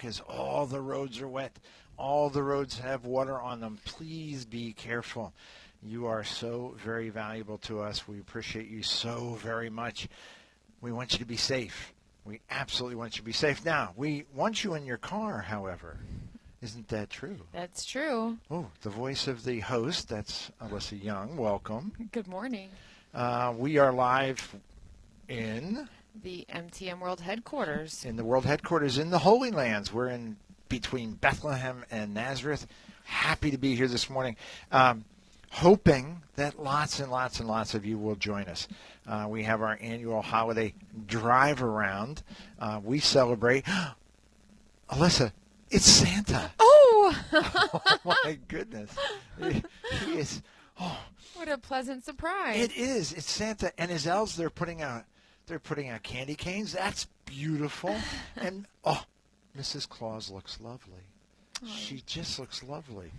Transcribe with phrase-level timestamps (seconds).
[0.00, 1.58] because all the roads are wet.
[1.98, 3.78] All the roads have water on them.
[3.84, 5.34] Please be careful.
[5.82, 8.08] You are so very valuable to us.
[8.08, 10.08] We appreciate you so very much.
[10.80, 11.92] We want you to be safe.
[12.24, 13.62] We absolutely want you to be safe.
[13.62, 15.98] Now, we want you in your car, however.
[16.62, 17.36] Isn't that true?
[17.52, 18.38] That's true.
[18.50, 21.36] Oh, the voice of the host, that's Alyssa Young.
[21.36, 21.92] Welcome.
[22.12, 22.70] Good morning.
[23.12, 24.56] Uh, we are live
[25.28, 28.04] in The MTM World Headquarters.
[28.04, 29.92] in the world headquarters in the Holy Lands.
[29.92, 30.36] We're in
[30.68, 32.66] between Bethlehem and Nazareth.
[33.04, 34.36] Happy to be here this morning.
[34.72, 35.04] Um,
[35.50, 38.68] hoping that lots and lots and lots of you will join us.
[39.06, 40.74] Uh, we have our annual holiday
[41.06, 42.22] drive around.
[42.58, 43.64] Uh, we celebrate.
[44.90, 45.32] Alyssa,
[45.70, 46.50] it's Santa.
[46.58, 48.94] Oh, oh my goodness.
[49.40, 49.62] He,
[50.04, 50.42] he is.
[50.80, 50.98] Oh,
[51.34, 52.58] what a pleasant surprise.
[52.60, 53.12] it is.
[53.12, 54.36] It's Santa and his elves.
[54.36, 55.04] They're putting out.
[55.50, 56.72] They're putting out candy canes.
[56.72, 57.96] That's beautiful.
[58.36, 59.04] And oh,
[59.58, 59.88] Mrs.
[59.88, 61.02] Claus looks lovely.
[61.66, 63.10] She just looks lovely.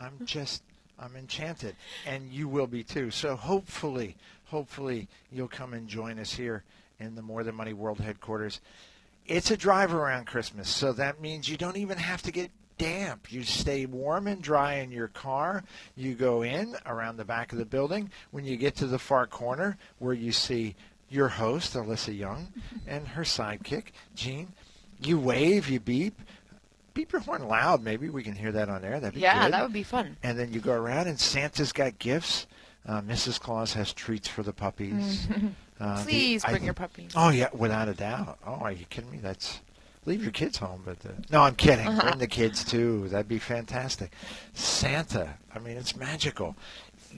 [0.00, 0.62] I'm just.
[0.98, 3.10] I'm enchanted, and you will be too.
[3.10, 6.62] So hopefully, hopefully you'll come and join us here
[6.98, 8.60] in the More Than Money World headquarters.
[9.26, 13.30] It's a drive around Christmas, so that means you don't even have to get damp.
[13.30, 15.64] You stay warm and dry in your car.
[15.96, 18.10] You go in around the back of the building.
[18.30, 20.76] When you get to the far corner where you see
[21.10, 22.48] your host, Alyssa Young,
[22.86, 24.52] and her sidekick, Gene,
[25.02, 26.18] you wave, you beep.
[26.94, 27.82] Beep your horn loud.
[27.82, 28.98] Maybe we can hear that on air.
[29.00, 29.52] That'd be yeah, good.
[29.52, 30.16] that would be fun.
[30.22, 32.46] And then you go around, and Santa's got gifts.
[32.86, 33.38] Uh, Mrs.
[33.38, 35.28] Claus has treats for the puppies.
[35.80, 37.08] Uh, Please I bring thi- your puppy.
[37.16, 38.36] Oh yeah, without a doubt.
[38.46, 39.16] Oh, are you kidding me?
[39.16, 39.60] That's
[40.04, 41.86] leave your kids home, but uh, no, I'm kidding.
[41.96, 43.08] Bring the kids too.
[43.08, 44.12] That'd be fantastic.
[44.52, 45.38] Santa.
[45.54, 46.54] I mean, it's magical.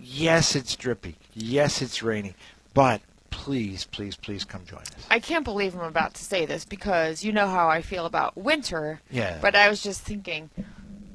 [0.01, 1.17] Yes, it's drippy.
[1.35, 2.35] Yes, it's rainy.
[2.73, 3.01] But
[3.33, 5.07] please, please, please come join us.
[5.11, 8.37] I can't believe I'm about to say this because you know how I feel about
[8.37, 9.01] winter.
[9.11, 9.39] Yeah.
[9.43, 10.51] But I was just thinking,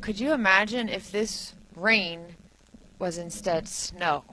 [0.02, 2.36] could you imagine if this rain
[3.00, 4.26] was instead snow?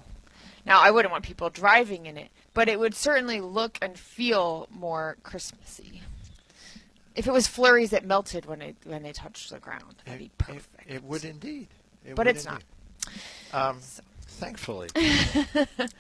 [0.67, 4.67] Now, I wouldn't want people driving in it, but it would certainly look and feel
[4.71, 6.01] more Christmassy.
[7.15, 10.25] If it was flurries that melted when it when they touched the ground, that'd be
[10.27, 10.89] It- perfect.
[10.91, 11.69] It, it would indeed.
[12.05, 12.63] It But would it's not.
[13.07, 13.21] indeed.
[13.53, 13.79] Um,
[14.35, 14.89] thankfully.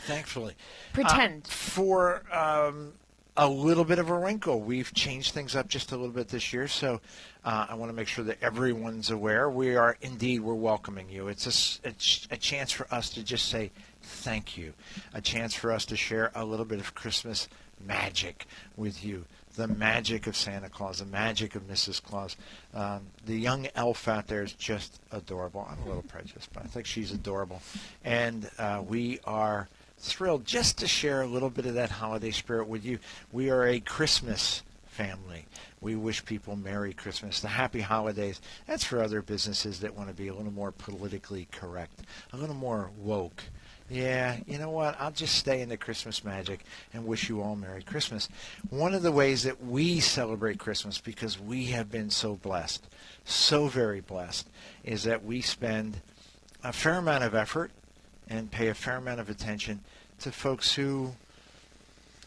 [0.07, 0.55] thankfully.
[0.93, 1.45] Pretend.
[1.45, 2.93] Uh, for um,
[3.37, 6.53] a little bit of a wrinkle, we've changed things up just a little bit this
[6.53, 6.69] year.
[6.69, 7.01] So
[7.45, 9.49] uh, I want to make sure that everyone's aware.
[9.51, 11.29] We are indeed we're welcoming you.
[11.29, 13.71] It's a, s- a ch- a chance for us to just say
[14.03, 14.75] thank you,
[15.13, 17.49] a chance for us to share a little bit of Christmas
[17.85, 18.47] magic
[18.77, 19.25] with you.
[19.57, 22.03] The magic of Santa Claus, the magic of Mrs.
[22.03, 22.37] Claus.
[22.73, 25.67] Um, the young elf out there is just adorable.
[25.71, 27.63] I'm a little prejudiced, but I think she's adorable.
[28.05, 32.69] And uh, we are thrilled just to share a little bit of that holiday spirit
[32.69, 32.99] with you.
[33.33, 35.47] We are a Christmas family.
[35.81, 38.41] We wish people Merry Christmas, the Happy Holidays.
[38.67, 42.01] That's for other businesses that want to be a little more politically correct,
[42.33, 43.43] a little more woke.
[43.91, 44.97] Yeah, you know what?
[44.99, 46.65] I'll just stay in the Christmas magic
[46.95, 48.31] and wish you all Merry Christmas.
[48.71, 52.87] One of the ways that we celebrate Christmas, because we have been so blessed,
[53.27, 54.49] so very blessed,
[54.85, 55.99] is that we spend
[56.63, 57.71] a fair amount of effort
[58.27, 59.81] and pay a fair amount of attention
[60.21, 61.13] to folks who,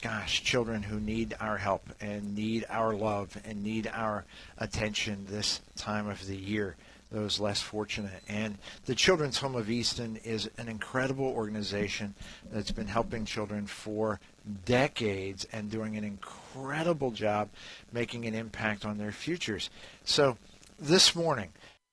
[0.03, 4.25] gosh, children who need our help and need our love and need our
[4.59, 6.75] attention this time of the year,
[7.11, 8.21] those less fortunate.
[8.27, 12.15] And the Children's Home of Easton is an incredible organization
[12.51, 14.19] that's been helping children for
[14.65, 17.49] decades and doing an incredible job
[17.91, 19.69] making an impact on their futures.
[20.03, 20.37] So
[20.79, 21.49] this morning,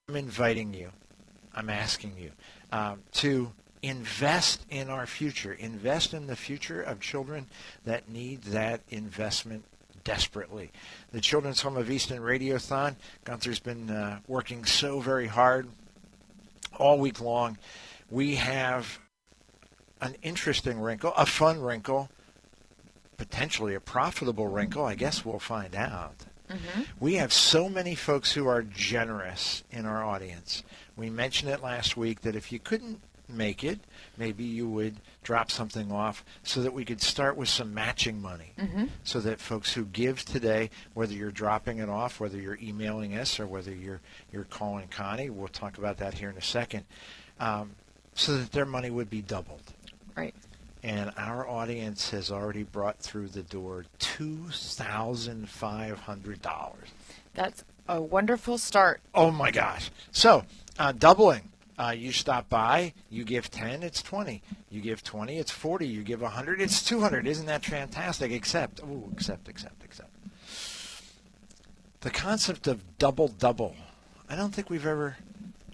[0.09, 0.91] I'm inviting you,
[1.55, 2.33] I'm asking you
[2.73, 3.53] um, to
[3.83, 7.47] invest in our future, invest in the future of children
[7.85, 9.65] that need that investment
[10.05, 10.71] desperately.
[11.12, 15.69] The Children's Home of Easton Radiothon, Gunther's been uh, working so very hard
[16.77, 17.59] all week long.
[18.11, 18.99] We have
[20.01, 22.11] an interesting wrinkle, a fun wrinkle,
[23.17, 24.85] potentially a profitable wrinkle.
[24.85, 26.27] I guess we'll find out.
[27.00, 30.62] We have so many folks who are generous in our audience.
[30.95, 33.81] We mentioned it last week that if you couldn't make it,
[34.19, 38.53] maybe you would drop something off so that we could start with some matching money.
[39.03, 43.41] So that folks who give today, whether you're dropping it off, whether you're emailing us,
[43.41, 44.00] or whether you're
[44.32, 46.85] you're calling Connie, we'll talk about that here in a second,
[47.41, 47.73] um,
[48.15, 49.62] so that their money would be doubled
[50.17, 50.35] Right.
[50.85, 56.88] and our audience has already brought through the door two thousand five hundred dollars.
[57.35, 59.00] That's a wonderful start.
[59.15, 59.91] Oh my gosh!
[60.12, 60.44] So
[60.79, 61.50] uh, doubling.
[61.76, 64.43] Uh, you stop by, you give ten, it's twenty.
[64.71, 65.88] You give twenty, it's forty.
[65.88, 67.26] You give hundred, it's two hundred.
[67.26, 68.31] Isn't that fantastic?
[68.31, 70.11] Except, ooh, except, except, except.
[72.03, 73.75] the concept of double double.
[74.29, 75.17] I don't think we've ever.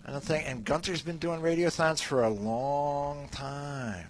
[0.06, 0.48] I don't think.
[0.48, 4.06] And Gunther's been doing radiothons for a long time.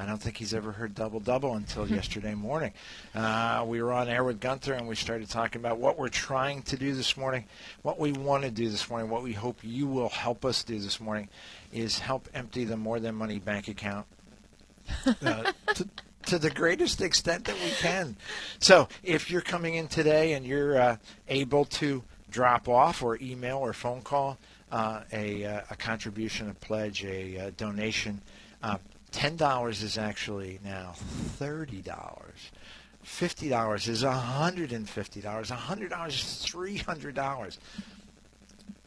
[0.00, 2.72] I don't think he's ever heard double double until yesterday morning.
[3.14, 6.62] Uh, we were on air with Gunther and we started talking about what we're trying
[6.62, 7.44] to do this morning,
[7.82, 10.78] what we want to do this morning, what we hope you will help us do
[10.78, 11.28] this morning
[11.70, 14.06] is help empty the More Than Money bank account
[15.06, 15.88] uh, to,
[16.26, 18.16] to the greatest extent that we can.
[18.58, 20.96] So if you're coming in today and you're uh,
[21.28, 24.38] able to drop off or email or phone call
[24.72, 28.22] uh, a, uh, a contribution, a pledge, a, a donation,
[28.62, 28.78] uh,
[29.12, 30.94] $10 is actually now
[31.38, 31.82] $30.
[33.04, 35.22] $50 is $150.
[35.22, 37.58] $100 is $300.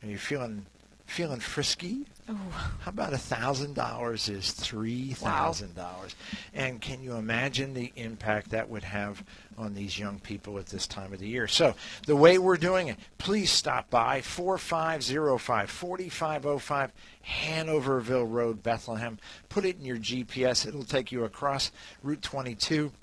[0.03, 0.65] Are you feeling
[1.05, 2.05] feeling frisky?
[2.25, 6.15] How about a thousand dollars is three thousand dollars?
[6.53, 9.23] And can you imagine the impact that would have
[9.57, 11.49] on these young people at this time of the year?
[11.49, 11.75] So
[12.07, 16.91] the way we're doing it, please stop by 4505 4505
[17.27, 19.19] Hanoverville Road, Bethlehem.
[19.49, 20.65] Put it in your GPS.
[20.65, 21.71] It'll take you across
[22.03, 22.93] Route 22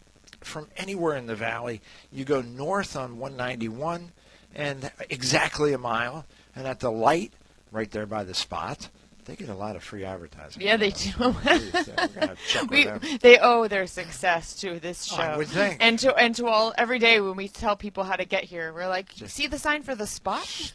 [0.40, 1.82] from anywhere in the valley.
[2.10, 4.12] You go north on 191
[4.54, 6.24] and exactly a mile.
[6.56, 7.32] And at the light
[7.70, 8.88] right there by the spot.
[9.24, 10.62] They get a lot of free advertising.
[10.62, 11.10] Yeah, they do.
[11.18, 15.16] We're gonna have to check with we, they owe their success to this show.
[15.16, 15.78] I would think.
[15.80, 18.72] And to and to all every day when we tell people how to get here,
[18.72, 20.72] we're like, see the sign for the spot?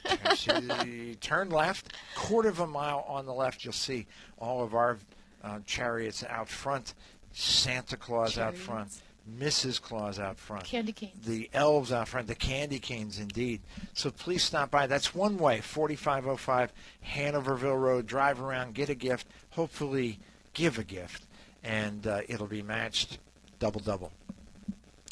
[1.22, 4.08] Turn left, quarter of a mile on the left, you'll see
[4.38, 4.98] all of our
[5.44, 6.94] uh, chariots out front,
[7.32, 9.02] Santa Claus out front,
[9.40, 9.82] Mrs.
[9.82, 10.66] Claus out front.
[10.66, 11.26] Candy canes.
[11.26, 13.62] the elves out front, the candy canes, indeed.
[13.94, 14.86] So please stop by.
[14.88, 16.72] That's one way, 4505
[17.14, 18.06] Hanoverville Road.
[18.06, 20.20] Drive around, get a gift, hopefully
[20.54, 21.24] give a gift,
[21.64, 23.18] and uh, it'll be matched
[23.60, 24.12] double double.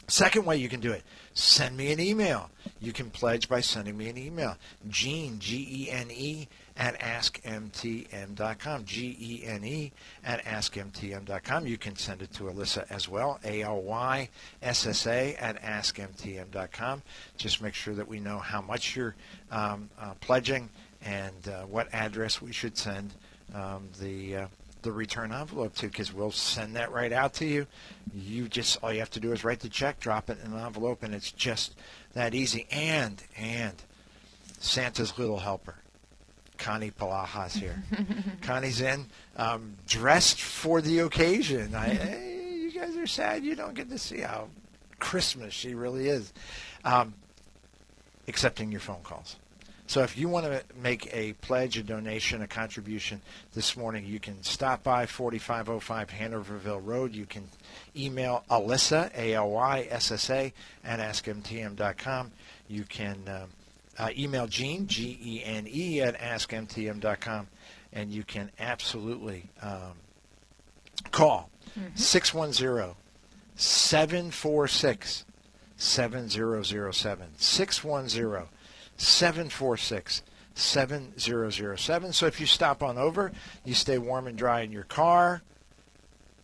[0.08, 2.52] Second way you can do it, send me an email.
[2.80, 4.58] You can pledge by sending me an email.
[4.90, 8.86] Gene, G E N E, at askmtm.com.
[8.86, 9.92] G E N E
[10.24, 11.68] at askmtm.com.
[11.68, 14.30] You can send it to Alyssa as well, A L Y
[14.62, 17.04] S S A at askmtm.com.
[17.38, 19.16] Just make sure that we know how much you're
[19.52, 20.70] um, uh, pledging
[21.04, 23.14] and uh, what address we should send
[23.54, 24.38] um, the.
[24.38, 24.48] Uh,
[24.84, 27.66] the return envelope to because we'll send that right out to you.
[28.14, 30.60] You just all you have to do is write the check, drop it in an
[30.60, 31.74] envelope, and it's just
[32.14, 32.68] that easy.
[32.70, 33.82] And and
[34.60, 35.76] Santa's little helper,
[36.64, 37.84] Connie Palajas here.
[38.42, 39.06] Connie's in,
[39.36, 41.76] um, dressed for the occasion.
[41.76, 44.48] I, hey, you guys are sad you don't get to see how
[44.98, 46.32] Christmas she really is,
[46.86, 47.16] um,
[48.30, 49.36] accepting your phone calls.
[49.88, 53.22] So if you want to make a pledge, a donation, a contribution
[53.54, 57.14] this morning, you can stop by 4505 Hanoverville Road.
[57.14, 57.50] You can
[57.94, 60.54] email Alyssa, A-L-Y-S-S-A,
[60.86, 62.32] at askmtm.com.
[62.70, 63.50] You can um,
[63.98, 67.48] uh, email Gene, G-E-N-E, at askmtm.com.
[67.92, 69.94] And you can absolutely um,
[71.12, 71.50] call
[71.96, 72.96] 610
[73.56, 75.26] 746
[75.78, 77.28] 7007.
[77.38, 78.48] 610
[78.98, 80.24] 746
[80.56, 82.14] 7007.
[82.14, 83.32] So if you stop on over,
[83.64, 85.42] you stay warm and dry in your car.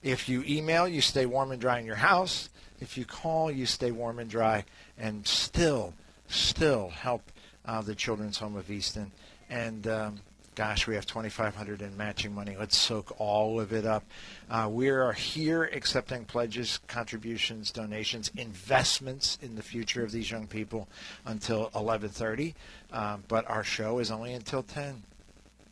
[0.01, 2.49] If you email, you stay warm and dry in your house.
[2.79, 4.65] If you call, you stay warm and dry
[4.97, 5.93] and still,
[6.27, 7.31] still help
[7.69, 9.11] uh, the Children's Home of Easton.
[9.47, 10.21] And um,
[10.55, 12.55] gosh, we have 2,500 in matching money.
[12.57, 14.03] Let's soak all of it up.
[14.49, 20.47] Uh, we are here accepting pledges, contributions, donations, investments in the future of these young
[20.47, 20.87] people
[21.25, 22.55] until 11:30.
[22.91, 25.03] Um, but our show is only until 10.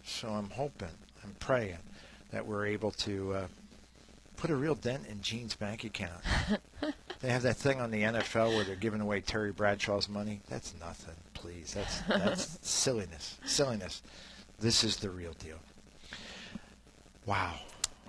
[0.05, 1.79] So I'm hoping, I'm praying
[2.31, 3.47] that we're able to uh,
[4.37, 6.21] put a real dent in Gene's bank account.
[7.21, 10.41] they have that thing on the NFL where they're giving away Terry Bradshaw's money.
[10.47, 11.73] That's nothing, please.
[11.73, 13.37] That's that's silliness.
[13.45, 14.01] Silliness.
[14.59, 15.59] This is the real deal.
[17.25, 17.53] Wow.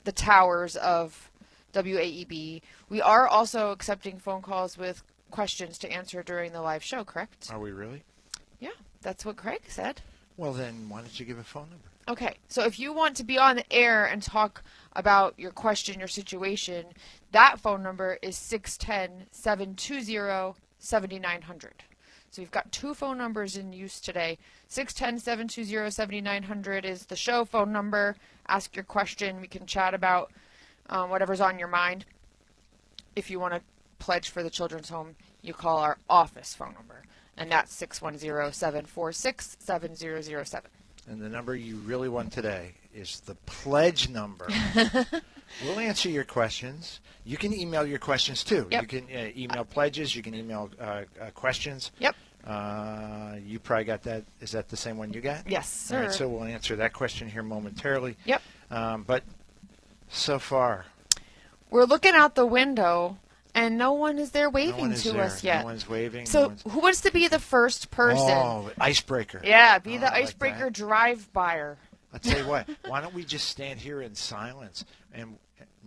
[0.03, 1.29] the towers of
[1.73, 7.03] WAEB, we are also accepting phone calls with questions to answer during the live show,
[7.03, 7.49] correct?
[7.51, 8.03] Are we really?
[8.59, 8.69] Yeah,
[9.01, 10.01] that's what Craig said.
[10.37, 11.89] Well, then why don't you give a phone number?
[12.07, 14.61] Okay, so if you want to be on the air and talk
[14.93, 16.87] about your question, your situation,
[17.31, 21.83] that phone number is 610 720 7900.
[22.29, 24.37] So we've got two phone numbers in use today.
[24.67, 28.17] 610 720 7900 is the show phone number.
[28.47, 29.39] Ask your question.
[29.39, 30.31] We can chat about
[30.89, 32.05] um, whatever's on your mind.
[33.15, 33.61] if you want to
[33.99, 37.03] pledge for the children's home, you call our office phone number,
[37.37, 40.61] and that's 610-746-7007.
[41.07, 44.47] And the number you really want today is the pledge number.
[45.63, 46.99] we'll answer your questions.
[47.25, 48.67] You can email your questions too.
[48.71, 48.81] Yep.
[48.81, 50.15] You can uh, email pledges.
[50.15, 51.91] You can email uh, uh, questions.
[51.99, 52.15] Yep.
[52.45, 54.23] Uh, you probably got that.
[54.41, 55.49] Is that the same one you got?
[55.49, 56.01] Yes, All sir.
[56.03, 58.17] right, so we'll answer that question here momentarily.
[58.25, 58.41] Yep.
[58.71, 59.23] Um, but
[60.13, 60.85] so far,
[61.69, 63.17] We're looking out the window,
[63.53, 65.23] and no one is there no waving one is to there.
[65.23, 65.59] us yet.
[65.59, 66.21] No one's waving.
[66.21, 66.63] no so, one's...
[66.69, 68.29] who wants to be the first person?
[68.29, 69.41] Oh, icebreaker.
[69.43, 70.73] Yeah, be Oh, the I like icebreaker that.
[70.73, 71.77] drive-byer.
[72.13, 72.69] I'll tell you what.
[72.85, 75.37] Why don't we just stand here in silence and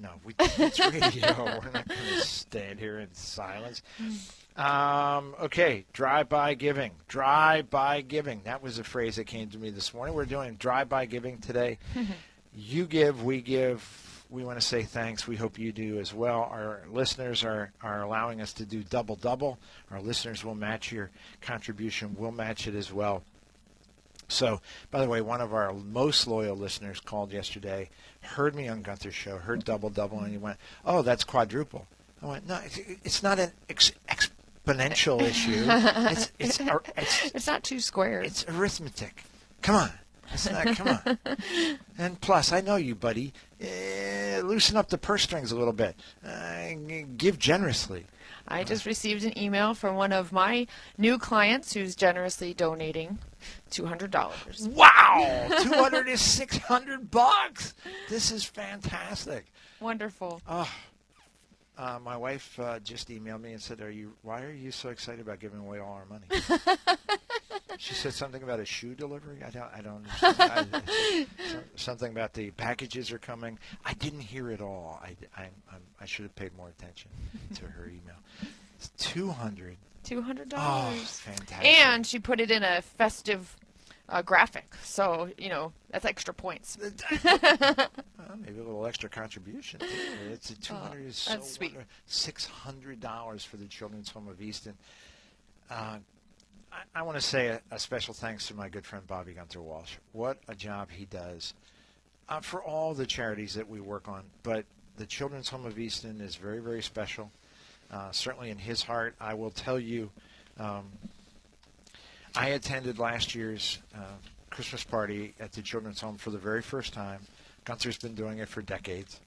[0.01, 1.35] no, we it's radio.
[1.65, 3.83] We're not going to stand here in silence.
[4.57, 6.93] Um, okay, drive-by giving.
[7.09, 8.43] Drive-by giving.
[8.45, 10.15] That was a phrase that came to me this morning.
[10.15, 11.79] We're doing drive-by giving today.
[12.55, 13.81] you give, we give.
[14.29, 15.27] We want to say thanks.
[15.29, 16.49] We hope you do as well.
[16.51, 19.59] Our listeners are, are allowing us to do double double.
[19.91, 22.17] Our listeners will match your contribution.
[22.19, 23.23] We'll match it as well.
[24.29, 27.89] So, by the way, one of our most loyal listeners called yesterday,
[28.21, 31.87] heard me on Gunther's show, heard double double, and he went, "Oh, that's quadruple."
[32.21, 35.65] I went, "No, it's, it's not an ex- exponential issue.
[36.11, 38.27] It's it's ar- it's It's not two squares.
[38.27, 39.23] it's arithmetic.
[39.63, 39.91] Come on,
[40.75, 41.19] Come on."
[41.99, 43.33] And plus, I know you, buddy.
[43.59, 45.97] Eh, loosen up the purse strings a little bit.
[46.23, 46.75] Uh,
[47.17, 48.05] give generously.
[48.47, 50.67] I just received an email from one of my
[50.99, 53.19] new clients who's generously donating
[53.71, 54.69] $200.
[54.69, 57.75] Wow, two hundred is six hundred bucks.
[58.09, 59.47] This is fantastic.
[59.81, 60.41] Wonderful.
[60.49, 60.71] Oh,
[61.79, 64.13] uh, my wife uh, just emailed me and said, "Are you?
[64.23, 66.27] Why are you so excited about giving away all our money?"
[67.79, 69.39] she said something about a shoe delivery.
[69.47, 69.71] I don't.
[69.75, 70.69] I don't understand.
[70.73, 73.59] I, some- something about the packages are coming.
[73.85, 75.01] I didn't hear it all.
[75.03, 75.49] I, I,
[76.01, 77.11] I should have paid more attention
[77.55, 78.17] to her email.
[78.79, 79.77] It's two hundred.
[80.05, 80.53] $200.
[80.57, 81.67] Oh, fantastic.
[81.67, 83.57] and she put it in a festive
[84.09, 84.75] uh, graphic.
[84.83, 86.79] So, you know, that's extra points.
[88.29, 89.79] Well, maybe a little extra contribution.
[89.79, 89.87] Too.
[90.33, 91.77] It's a two hundred is so Oh, that's sweet.
[92.07, 94.75] Six hundred dollars for the Children's Home of Easton.
[95.71, 95.99] Uh,
[96.73, 99.61] I, I want to say a, a special thanks to my good friend Bobby Gunther
[99.61, 99.95] Walsh.
[100.13, 101.55] What a job he does
[102.29, 104.25] uh, for all the charities that we work on.
[104.43, 104.65] But
[104.97, 107.31] the Children's Home of Easton is very, very special.
[107.93, 110.11] Uh, certainly in his heart, I will tell you.
[110.59, 110.87] Um,
[112.37, 114.01] I attended last year's uh,
[114.51, 117.21] Christmas party at the Children's Home for the very first time.
[117.65, 119.21] Gunther's been doing it for decades,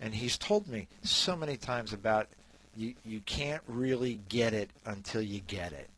[0.00, 2.26] and he's told me so many times about
[2.74, 2.94] you.
[3.04, 5.90] You can't really get it until you get it.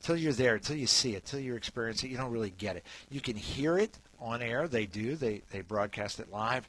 [0.00, 2.76] Until you're there, until you see it, until you experience it, you don't really get
[2.76, 2.84] it.
[3.08, 4.66] You can hear it on air.
[4.66, 5.14] They do.
[5.14, 6.68] They they broadcast it live.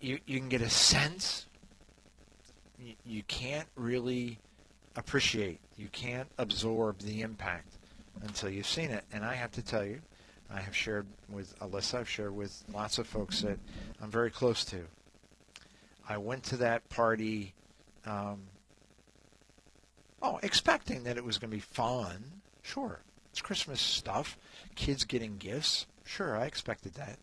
[0.00, 1.46] You you can get a sense.
[2.78, 4.38] You, you can't really
[4.96, 5.60] appreciate.
[5.76, 7.78] You can't absorb the impact
[8.22, 9.04] until you've seen it.
[9.12, 10.00] And I have to tell you,
[10.50, 13.58] I have shared with Alyssa, I've shared with lots of folks that
[14.02, 14.84] I'm very close to.
[16.08, 17.54] I went to that party,
[18.04, 18.40] um,
[20.20, 22.24] oh, expecting that it was going to be fun.
[22.60, 24.36] Sure, it's Christmas stuff,
[24.74, 25.86] kids getting gifts.
[26.04, 27.18] Sure, I expected that.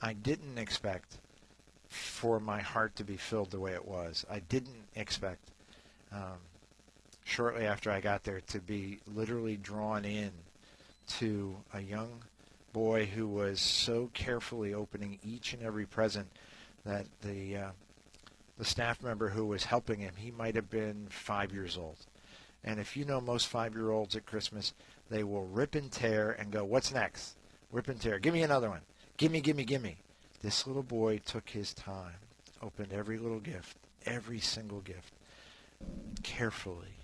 [0.00, 1.18] I didn't expect
[1.88, 4.24] for my heart to be filled the way it was.
[4.30, 5.50] I didn't expect.
[6.12, 6.38] Um,
[7.26, 10.30] shortly after I got there to be literally drawn in
[11.18, 12.22] to a young
[12.72, 16.28] boy who was so carefully opening each and every present
[16.84, 17.70] that the uh,
[18.58, 21.96] the staff member who was helping him he might have been five years old.
[22.62, 24.72] And if you know most five year olds at Christmas
[25.10, 27.34] they will rip and tear and go what's next?
[27.72, 28.20] Rip and tear.
[28.20, 28.82] Give me another one.
[29.16, 29.96] Give me give me give me
[30.42, 32.20] this little boy took his time
[32.62, 35.12] opened every little gift every single gift
[36.22, 36.95] carefully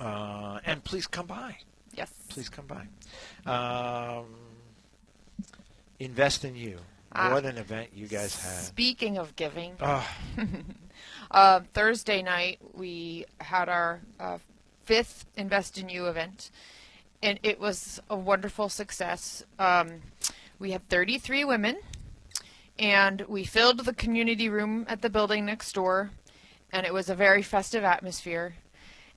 [0.00, 1.56] uh, and please come by.
[1.94, 2.12] Yes.
[2.28, 2.86] Please come by.
[3.50, 4.26] Um,
[5.98, 6.78] invest in you.
[7.12, 7.32] Ah.
[7.32, 8.64] what an event you guys had.
[8.64, 10.06] Speaking of giving, Oh,
[11.30, 14.38] uh, Thursday night we had our uh,
[14.84, 16.50] fifth Invest in You event,
[17.22, 19.42] and it was a wonderful success.
[19.58, 20.02] Um,
[20.58, 21.78] we had 33 women,
[22.78, 26.10] and we filled the community room at the building next door,
[26.72, 28.54] and it was a very festive atmosphere.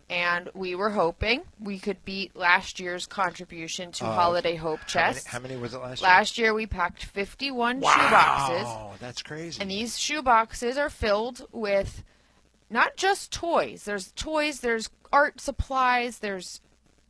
[0.10, 5.00] And we were hoping we could beat last year's contribution to Uh, Holiday Hope how
[5.02, 5.28] many, Chest.
[5.28, 6.10] how many was it last, year?
[6.10, 7.90] Last year we packed 51 year?
[7.92, 8.64] shoeboxes.
[8.64, 9.62] Wow, that's crazy.
[9.62, 12.04] And these shoe boxes are filled with
[12.70, 13.84] not just toys.
[13.86, 16.60] There's toys, there's art supplies, there's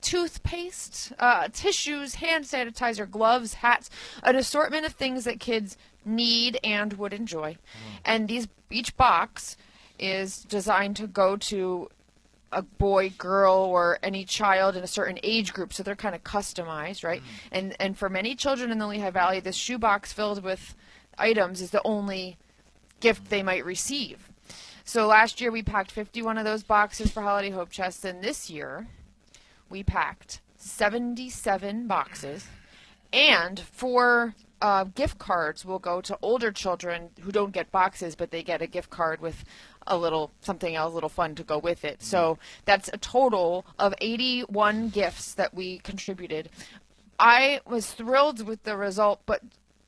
[0.01, 3.89] toothpaste, uh, tissues, hand sanitizer, gloves, hats,
[4.23, 7.57] an assortment of things that kids need and would enjoy.
[8.05, 9.57] And these each box
[9.99, 11.89] is designed to go to
[12.51, 16.23] a boy, girl, or any child in a certain age group, so they're kind of
[16.23, 17.21] customized, right?
[17.21, 17.25] Mm.
[17.51, 20.75] And and for many children in the Lehigh Valley, this shoebox filled with
[21.17, 22.37] items is the only
[22.99, 24.29] gift they might receive.
[24.83, 28.49] So last year we packed 51 of those boxes for Holiday Hope Chests, and this
[28.49, 28.87] year
[29.69, 32.47] we packed 77 boxes,
[33.13, 38.31] and four uh, gift cards will go to older children who don't get boxes, but
[38.31, 39.43] they get a gift card with
[39.87, 42.03] a little something else, a little fun to go with it.
[42.03, 46.49] So that's a total of 81 gifts that we contributed.
[47.19, 49.41] I was thrilled with the result, but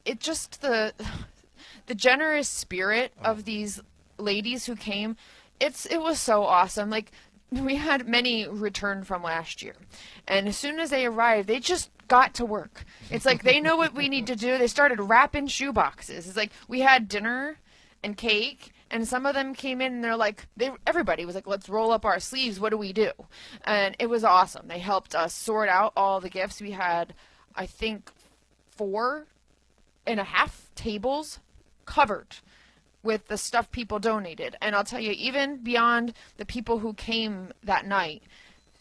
[0.06, 0.94] it just the
[1.86, 3.82] the generous spirit of these
[4.18, 5.16] ladies who came
[5.60, 7.12] it's it was so awesome like
[7.52, 9.76] we had many return from last year
[10.28, 12.86] and as soon as they arrived they just got to work.
[13.10, 14.60] It's like they know what we need to do.
[14.60, 16.28] They started wrapping shoe boxes.
[16.28, 17.58] It's like we had dinner
[18.04, 21.48] and cake and some of them came in and they're like they everybody was like
[21.48, 22.60] let's roll up our sleeves.
[22.60, 23.10] What do we do?
[23.64, 24.68] And it was awesome.
[24.68, 26.62] They helped us sort out all the gifts.
[26.62, 27.16] We had
[27.56, 28.12] i think
[28.70, 29.26] four
[30.06, 31.40] and a half tables
[31.86, 32.36] covered
[33.02, 34.56] with the stuff people donated.
[34.62, 38.22] And I'll tell you, even beyond the people who came that night,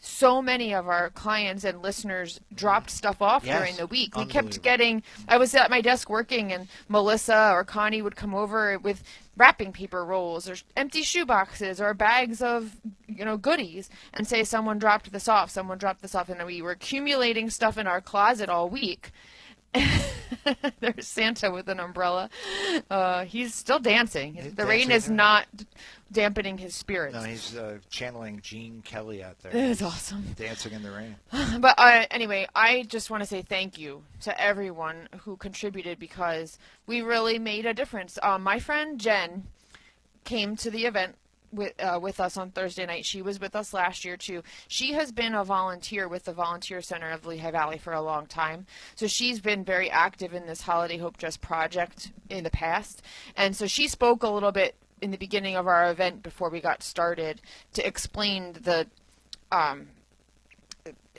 [0.05, 3.57] so many of our clients and listeners dropped stuff off Yes.
[3.57, 4.17] during the week.
[4.17, 8.35] We kept getting, I was at my desk working, and Melissa or Connie would come
[8.35, 9.01] over with
[9.37, 12.75] wrapping paper rolls or empty shoe boxes or bags of,
[13.07, 16.27] you know, goodies and say, someone dropped this off, someone dropped this off.
[16.27, 19.11] And we were accumulating stuff in our closet all week.
[20.79, 22.29] There's Santa with an umbrella.
[22.89, 24.35] Uh, he's still dancing.
[24.35, 25.47] He's the rain is not
[26.11, 27.15] dampening his spirits.
[27.15, 29.51] no, he's uh, channeling Gene Kelly out there.
[29.51, 30.23] It is awesome.
[30.35, 31.15] Dancing in the rain.
[31.59, 36.57] But uh, anyway, I just want to say thank you to everyone who contributed because
[36.87, 38.19] we really made a difference.
[38.21, 39.43] Um, my friend Jen
[40.23, 41.15] came to the event
[41.53, 43.05] with uh, with us on Thursday night.
[43.05, 44.43] She was with us last year too.
[44.67, 48.25] She has been a volunteer with the Volunteer Center of Lehigh Valley for a long
[48.25, 53.01] time, so she's been very active in this Holiday Hope Chest project in the past.
[53.37, 56.61] And so she spoke a little bit in the beginning of our event before we
[56.61, 57.41] got started
[57.73, 58.87] to explain the
[59.51, 59.87] um,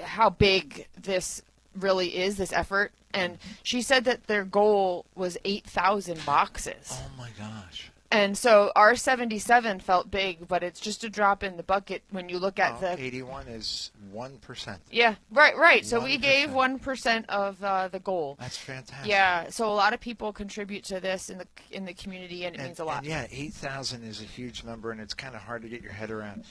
[0.02, 1.42] how big this
[1.78, 2.92] really is, this effort.
[3.12, 6.90] And she said that their goal was 8,000 boxes.
[6.90, 7.90] Oh my gosh.
[8.14, 12.38] And so R77 felt big, but it's just a drop in the bucket when you
[12.38, 13.02] look at Oh, the.
[13.02, 14.78] 81 is 1%.
[14.92, 15.84] Yeah, right, right.
[15.84, 18.36] So we gave 1% of uh, the goal.
[18.38, 19.10] That's fantastic.
[19.10, 22.54] Yeah, so a lot of people contribute to this in the in the community, and
[22.54, 22.98] it and, means a lot.
[22.98, 25.92] and yeah, 8,000 is a huge number, and it's kind of hard to get your
[25.92, 26.44] head around.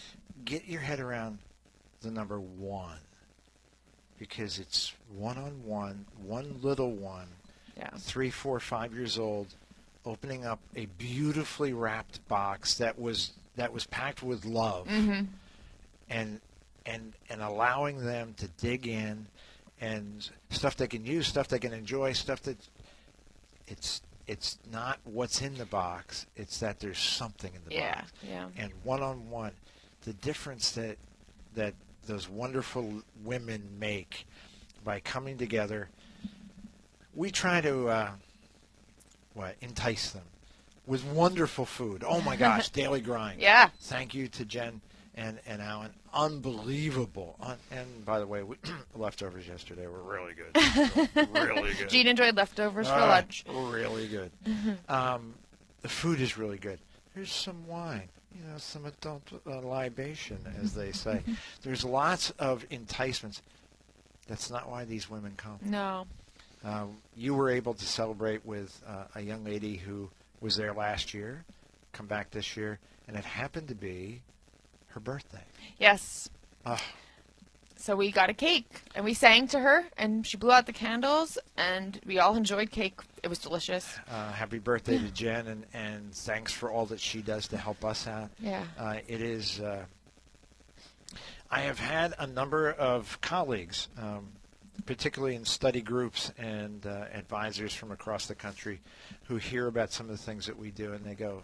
[0.44, 1.40] Get your head around
[2.02, 2.98] the number one
[4.20, 7.28] because it's one on one, one little one,
[7.78, 7.90] Yeah.
[7.98, 9.48] three, four, five years old,
[10.06, 15.26] opening up a beautifully wrapped box that was that was packed with love, Mm-hmm.
[16.10, 16.42] and
[16.86, 19.28] and and allowing them to dig in
[19.80, 22.58] and stuff they can use, stuff they can enjoy, stuff that
[23.68, 26.26] it's it's not what's in the box.
[26.36, 28.12] It's that there's something in the Yeah, box.
[28.28, 28.48] yeah.
[28.58, 29.52] And one on one,
[30.06, 30.98] the difference that
[31.56, 31.74] that
[32.08, 34.26] those wonderful women make
[34.84, 35.90] by coming together.
[37.16, 38.10] We try to uh,
[39.34, 40.24] what entice them
[40.86, 42.04] with wonderful food.
[42.06, 43.40] Oh my gosh, daily grind.
[43.42, 43.70] Yeah.
[43.82, 44.82] Thank you to Jen
[45.16, 45.92] and, and Alan.
[46.14, 47.36] Unbelievable.
[47.42, 48.56] Un- and by the way, we,
[48.96, 51.08] leftovers yesterday were really good.
[51.34, 51.90] really good.
[51.90, 53.46] Gene enjoyed leftovers for Ah, lunch.
[53.50, 54.32] Really good.
[54.90, 55.34] Um,
[55.82, 56.80] the food is really good.
[57.16, 61.22] There's some wine, you know, some adult uh, libation, as they say.
[61.62, 63.42] There's lots of enticements.
[64.28, 65.60] That's not why these women come.
[65.62, 66.06] No.
[66.64, 70.10] Uh, you were able to celebrate with uh, a young lady who
[70.42, 71.44] was there last year,
[71.92, 74.22] come back this year, and it happened to be
[74.88, 75.44] her birthday.
[75.78, 76.30] Yes.
[76.66, 76.82] Ah.
[77.76, 80.72] So we got a cake and we sang to her and she blew out the
[80.74, 83.02] candles and we all enjoyed cake.
[83.22, 83.98] It was delicious.
[84.10, 87.84] Uh, happy birthday to Jen, and, and thanks for all that she does to help
[87.84, 88.30] us out.
[88.40, 88.64] Yeah.
[88.78, 89.60] Uh, it is.
[89.60, 89.84] Uh,
[91.52, 94.30] I have had a number of colleagues, um,
[94.86, 98.82] particularly in study groups and uh, advisors from across the country,
[99.26, 101.44] who hear about some of the things that we do, and they go,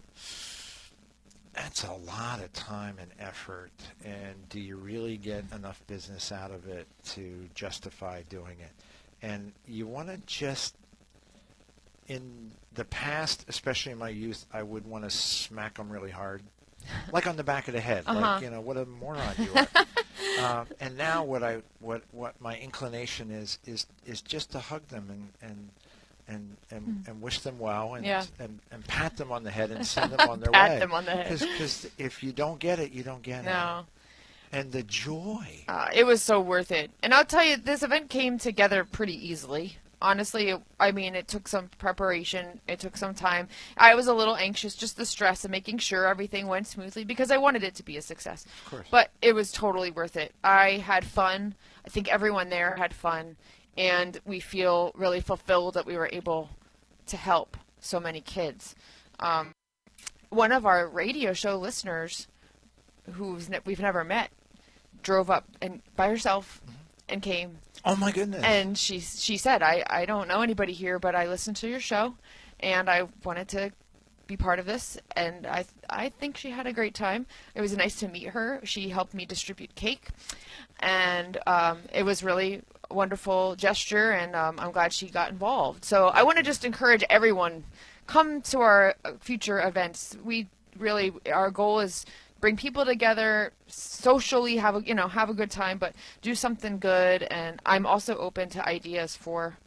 [1.54, 3.72] "That's a lot of time and effort,
[4.04, 8.72] and do you really get enough business out of it to justify doing it?"
[9.22, 10.76] And you want to just
[12.08, 16.42] in the past, especially in my youth, I would want to smack them really hard,
[17.12, 18.20] like on the back of the head, Uh-huh.
[18.20, 19.68] like you know, what a moron you are.
[20.62, 24.88] um, and now, what I what what my inclination is is is just to hug
[24.88, 25.70] them and and
[26.28, 28.06] and and, and wish them well and.
[28.06, 28.24] Yeah.
[28.40, 30.80] and and pat them on the head and send them on their Pat way.
[30.80, 31.40] them on the head.
[31.40, 33.86] Because if you don't get it, you don't get No.
[34.52, 34.58] it.
[34.58, 35.46] And the joy.
[35.68, 36.90] Uh, it was so worth it.
[37.04, 39.78] And I'll tell you, this event came together pretty easily.
[40.02, 42.62] Honestly, I mean, it took some preparation.
[42.68, 43.50] It took some time.
[43.76, 47.32] I was a little anxious, just the stress of making sure everything went smoothly because
[47.32, 48.46] I wanted it to be a success.
[48.46, 48.88] Of course.
[48.90, 50.34] But it was totally worth it.
[50.44, 51.56] I had fun.
[51.86, 53.36] I think everyone there had fun.
[53.78, 56.50] And we feel really fulfilled that we were able
[57.08, 58.76] to help so many kids.
[59.20, 59.54] Um,
[60.30, 62.28] one of our radio show listeners,
[63.14, 64.32] who ne- we've never met,
[65.02, 66.62] drove up and by herself
[67.10, 68.44] and came Oh my goodness.
[68.44, 71.80] and she she said I, I don't know anybody here but I listened to your
[71.80, 72.16] show
[72.60, 73.72] and I wanted to
[74.28, 77.26] be part of this and I I think she had a great time.
[77.56, 78.60] It was nice to meet her.
[78.64, 80.10] She helped me distribute cake
[80.80, 85.84] and um, it was really wonderful gesture and um, I'm glad she got involved.
[85.86, 87.64] So I want to just encourage everyone
[88.08, 90.16] come to our future events.
[90.24, 92.06] We really our goal is
[92.40, 96.80] bring people together socially have a you know have a good time but do something
[96.80, 99.58] good and i'm also open to ideas for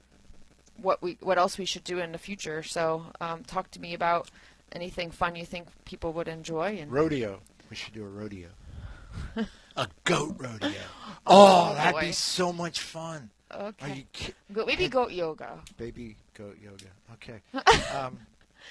[0.77, 3.95] what we what else we should do in the future so um, talk to me
[3.95, 4.31] about
[4.73, 7.41] anything fun you think people would enjoy and rodeo.
[7.71, 8.49] We should do a rodeo.
[9.77, 10.73] a goat rodeo.
[11.25, 12.01] Oh, that'd boy.
[12.01, 13.31] be so much fun.
[13.55, 16.87] Okay ki- maybe goat yoga baby goat yoga?
[17.13, 17.41] Okay.
[17.97, 18.19] um,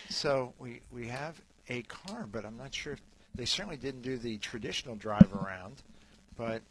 [0.10, 3.02] so we we have a car, but I'm not sure if
[3.36, 5.82] they certainly didn't do the traditional drive around,
[6.38, 6.62] but.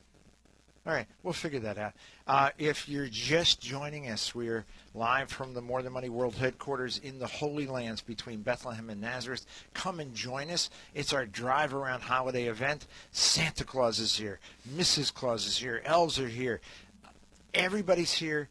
[0.87, 1.93] All right, we'll figure that out.
[2.27, 6.97] Uh, if you're just joining us, we're live from the More Than Money World Headquarters
[6.97, 9.45] in the Holy Lands between Bethlehem and Nazareth.
[9.75, 10.71] Come and join us.
[10.95, 12.87] It's our drive around holiday event.
[13.13, 14.41] Santa Claus is here.
[14.75, 15.13] Mrs.
[15.13, 15.83] Claus is here.
[15.85, 16.63] Elves are here.
[17.53, 18.49] Everybody's here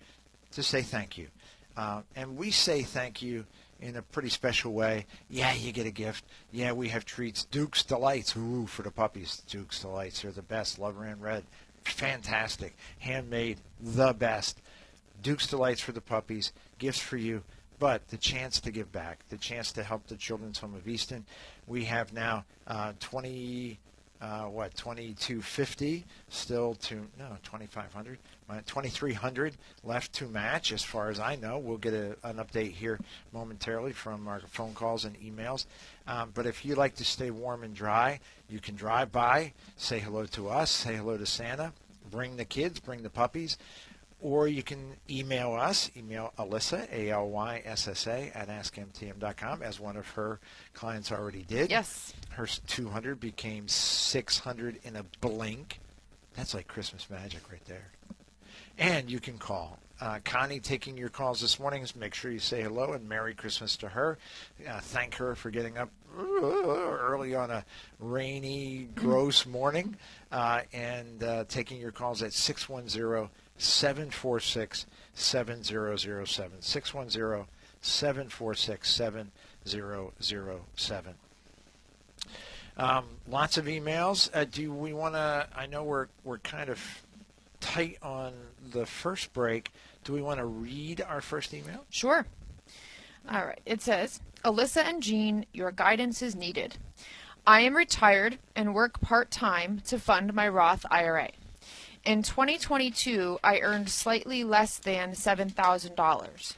[0.52, 1.30] to say thank you.
[1.76, 3.45] Uh, and we say thank you
[3.82, 5.06] in a pretty special way.
[5.30, 6.26] Yeah, you get a gift.
[6.52, 7.46] Yeah, we have treats.
[7.46, 8.36] Duke's Delights.
[8.36, 9.42] Ooh, for the puppies.
[9.48, 10.80] Duke's Delights are the best.
[10.80, 11.44] Love ran red.
[11.84, 12.76] Fantastic.
[13.00, 13.60] Handmade.
[13.82, 14.62] The best.
[15.22, 16.52] Duke's Delights for the puppies.
[16.78, 17.44] Gifts for you.
[17.80, 21.26] But the chance to give back, the chance to help the Children's Home of Easton.
[21.65, 23.80] We have now uh, 20,
[24.22, 28.18] uh, what, 2250 still to, no, 2500, uh,
[28.57, 31.57] 2300 left to match as far as I know.
[31.57, 32.99] We'll get a, an update here
[33.31, 35.65] momentarily from our phone calls and emails.
[36.07, 39.99] Um, but if you like to stay warm and dry, you can drive by, say
[39.99, 41.73] hello to us, say hello to Santa,
[42.09, 43.57] bring the kids, bring the puppies,
[44.21, 50.39] or you can email us, email Alyssa, A-L-Y-S-S-A, at askmtm.com, as one of her
[50.73, 51.69] clients already did.
[51.69, 55.79] yes Her 200 became 600 in a blink.
[56.35, 57.91] That's like Christmas magic right there.
[58.80, 59.78] And you can call.
[60.00, 61.86] Uh, Connie taking your calls this morning.
[61.98, 64.18] Make sure you say hello and Merry Christmas to her.
[64.65, 67.65] Uh, thank her for getting up early on a
[68.00, 69.98] rainy, gross morning
[70.32, 76.62] uh, and uh, taking your calls at 610 746 7007.
[76.62, 77.46] 610
[77.82, 81.13] 746 7007.
[82.78, 84.30] Um, lots of emails.
[84.34, 85.48] Uh, do we want to?
[85.54, 86.80] I know we're we're kind of
[87.60, 88.34] tight on
[88.72, 89.72] the first break.
[90.04, 91.86] Do we want to read our first email?
[91.89, 92.26] Sure.
[93.30, 93.62] All right.
[93.65, 96.78] It says, Alyssa and Gene, your guidance is needed.
[97.45, 101.30] I am retired and work part time to fund my Roth IRA.
[102.06, 106.56] In 2022, I earned slightly less than $7,000.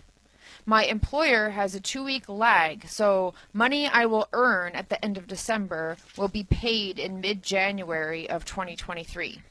[0.65, 5.17] My employer has a two week lag, so money I will earn at the end
[5.17, 9.41] of December will be paid in mid January of 2023.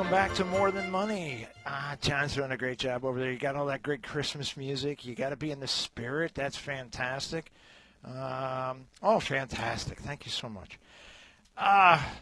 [0.00, 1.46] Welcome back to More Than Money.
[1.66, 3.30] Ah, John's doing a great job over there.
[3.30, 5.04] You got all that great Christmas music.
[5.04, 6.32] You got to be in the spirit.
[6.34, 7.52] That's fantastic.
[8.06, 10.00] Um, oh, fantastic!
[10.00, 10.78] Thank you so much.
[11.58, 12.14] Ah,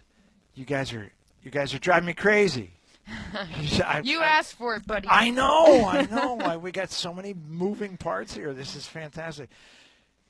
[0.57, 1.09] you guys are
[1.45, 2.73] you guys are driving me crazy.
[3.33, 5.07] I- You asked for it, buddy.
[5.09, 6.35] I know, I know.
[6.35, 8.53] Why we got so many moving parts here.
[8.55, 9.51] This is fantastic.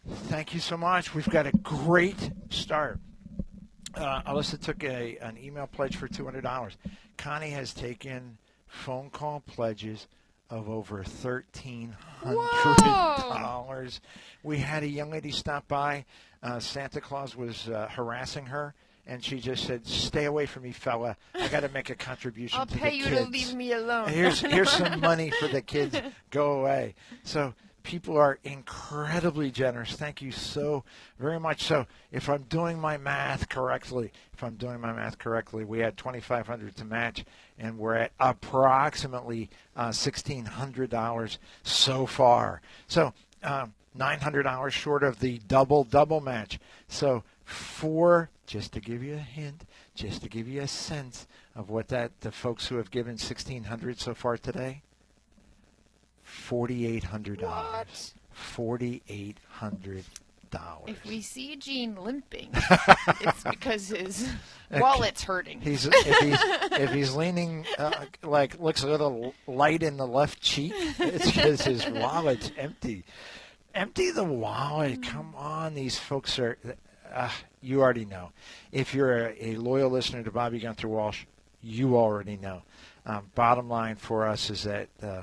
[0.06, 1.14] Thank you so much.
[1.14, 3.00] We've got a great start.
[3.94, 6.76] Uh, Alyssa took a an email pledge for two hundred dollars.
[7.18, 10.06] Connie has taken phone call pledges
[10.50, 14.00] of over thirteen hundred dollars.
[14.42, 16.06] We had a young lady stop by.
[16.42, 18.72] Uh, Santa Claus was uh, harassing her,
[19.06, 21.16] and she just said, "Stay away from me, fella.
[21.34, 23.72] I got to make a contribution I'll to pay the you kids." to leave me
[23.72, 24.08] alone.
[24.08, 26.00] here's here's some money for the kids.
[26.30, 26.94] Go away.
[27.24, 27.52] So
[27.88, 29.92] people are incredibly generous.
[29.92, 30.84] Thank you so
[31.18, 31.64] very much.
[31.64, 35.96] So if I'm doing my math correctly, if I'm doing my math correctly, we had
[35.96, 37.24] 2,500 to match,
[37.58, 42.60] and we're at approximately uh, $1,600 so far.
[42.86, 43.12] So.
[43.42, 46.60] Um, $900 short of the double double match.
[46.86, 51.68] So for just to give you a hint, just to give you a sense of
[51.68, 54.82] what that the folks who have given 1600 so far today,
[56.48, 58.12] $4800.
[58.56, 60.04] $4800.
[60.86, 62.48] If we see Gene limping,
[63.20, 64.30] it's because his
[64.70, 65.60] wallet's hurting.
[65.60, 66.38] He's if he's
[66.72, 71.60] if he's leaning uh, like looks a little light in the left cheek, it's because
[71.62, 73.04] his wallet's empty.
[73.74, 75.02] Empty the wallet.
[75.02, 76.56] Come on, these folks are.
[77.12, 77.30] Uh,
[77.60, 78.30] you already know.
[78.72, 81.24] If you're a, a loyal listener to Bobby Gunther Walsh,
[81.62, 82.62] you already know.
[83.04, 85.22] Um, bottom line for us is that uh,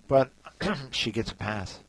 [0.08, 0.32] But
[0.92, 1.80] she gets a pass.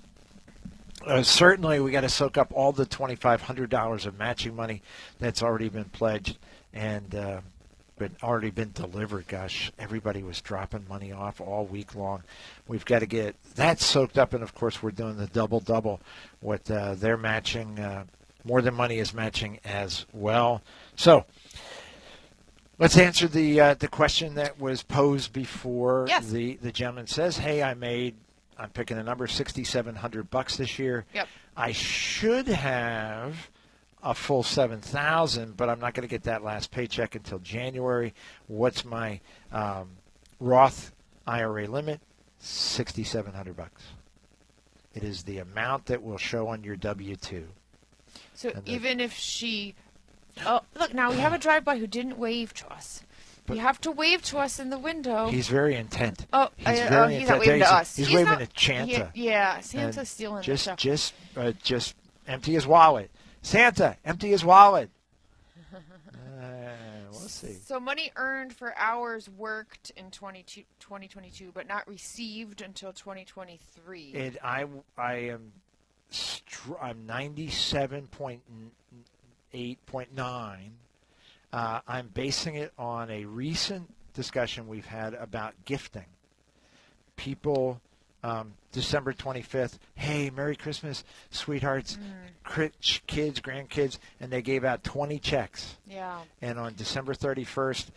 [1.05, 4.81] uh, certainly, we got to soak up all the twenty-five hundred dollars of matching money
[5.17, 6.37] that's already been pledged
[6.73, 7.39] and uh,
[7.97, 9.27] been already been delivered.
[9.27, 12.23] Gosh, everybody was dropping money off all week long.
[12.67, 16.01] We've got to get that soaked up, and of course, we're doing the double double.
[16.41, 18.03] What uh, they're matching, uh,
[18.43, 20.61] more than money is matching as well.
[20.99, 21.25] So.
[22.77, 26.05] Let's answer the uh, the question that was posed before.
[26.07, 26.29] Yes.
[26.29, 28.15] The the gentleman says, "Hey, I made
[28.59, 31.05] I'm picking a number, 6,700 bucks this year.
[31.13, 31.27] Yep.
[31.55, 33.49] I should have
[34.03, 38.13] a full 7,000, but I'm not going to get that last paycheck until January.
[38.47, 39.91] What's my um,
[40.39, 40.91] Roth
[41.25, 42.01] IRA limit?
[42.39, 43.83] 6,700 bucks.
[44.93, 47.45] It is the amount that will show on your W-2.
[48.33, 49.75] So And the- even if she,
[50.45, 53.03] oh look, now we have a drive-by who didn't wave to us.
[53.45, 55.27] But- you have to wave to us in the window.
[55.29, 56.27] He's very intent.
[56.31, 57.95] oh, he's I- oh, very he's not waving He's- to us.
[57.95, 59.11] he's waving not, at Chanta.
[59.13, 60.75] he- yeah, Santa's And stealing just the show.
[60.75, 61.95] just uh, just
[62.27, 63.09] empty his wallet.
[63.41, 64.89] Santa, empty his wallet.
[65.73, 66.71] Uh,
[67.11, 67.53] we'll see.
[67.53, 74.11] So money earned for hours worked in 22, 2022, but not received until 2023.
[74.15, 74.65] And I
[74.97, 75.53] I am
[76.09, 78.41] str- I'm ninety seven point
[79.53, 80.73] eight point nine.
[81.51, 86.05] Uh, I'm basing it on a recent discussion we've had about gifting.
[87.15, 87.81] People,
[88.23, 91.97] um, December 25th, hey, Merry Christmas, sweethearts,
[92.43, 92.71] cri-
[93.07, 95.77] kids, grandkids, and they gave out 20 checks.
[95.87, 96.21] yeah.
[96.41, 97.87] and on December 31st,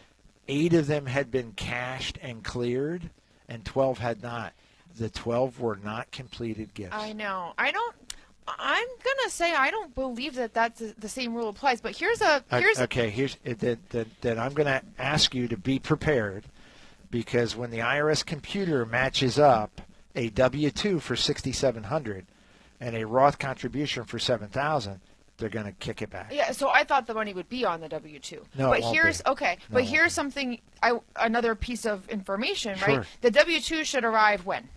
[0.48, 3.10] eight of them had been cashed and cleared,
[3.48, 4.54] and 12 had not.
[4.96, 6.94] The 12 were not completed gifts.
[6.96, 7.52] I know.
[7.56, 7.94] I don't.
[8.48, 11.80] I'm gonna say I don't believe that that's the- same rule applies.
[11.80, 15.46] But here's a here's okay, here's it- that, that, that I'm going to ask you
[15.48, 16.44] to be prepared
[17.10, 19.80] because when the IRS computer matches up
[20.16, 22.26] a W-2 for 6700
[22.80, 25.00] and a Roth contribution for 7000
[25.38, 26.32] they're going to kick it back.
[26.32, 26.52] yeah.
[26.52, 28.42] So I thought the money would be on the W two.
[28.56, 29.30] No, but here's be.
[29.30, 29.58] okay.
[29.70, 30.60] No, but here's something.
[30.82, 32.76] I another piece of information.
[32.76, 32.98] Sure.
[32.98, 33.06] Right.
[33.22, 34.68] The W two should arrive when.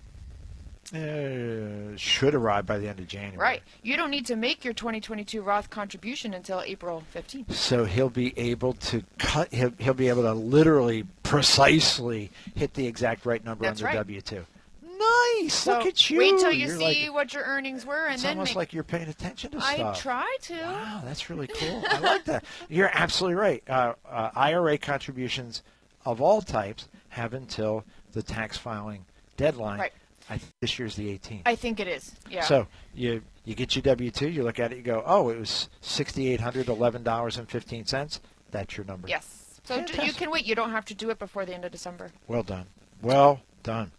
[0.93, 3.37] Uh, should arrive by the end of January.
[3.37, 3.63] Right.
[3.81, 7.51] You don't need to make your 2022 Roth contribution until April 15th.
[7.53, 9.51] So he'll be able to cut.
[9.53, 13.87] He'll, he'll be able to literally precisely hit the exact right number That's on the
[13.87, 13.95] right.
[13.95, 14.45] W two.
[14.83, 15.53] Nice.
[15.55, 16.19] So Look at you.
[16.19, 18.55] Wait till you You're see like- what your earnings were, and it's then almost make.
[18.55, 20.01] like you're paying attention to I stuff.
[20.01, 20.53] try to.
[20.61, 21.83] Wow, that's really cool.
[21.89, 22.45] I like that.
[22.69, 23.63] You're absolutely right.
[23.67, 25.63] Uh, uh, IRA contributions
[26.05, 29.05] of all types have until the tax filing
[29.37, 29.79] deadline.
[29.79, 29.93] Right.
[30.29, 31.41] I this year's the 18th.
[31.45, 32.15] I think it is.
[32.29, 32.43] Yeah.
[32.43, 35.37] So you you get your W two, you look at it, you go, oh, it
[35.39, 38.19] was sixty eight hundred eleven dollars and fifteen cents.
[38.51, 39.07] That's your number.
[39.07, 39.59] yes.
[39.63, 40.45] So you can wait.
[40.45, 42.11] You don't have to do it before the end of December.
[42.27, 42.67] Well done.
[43.01, 43.91] Well done.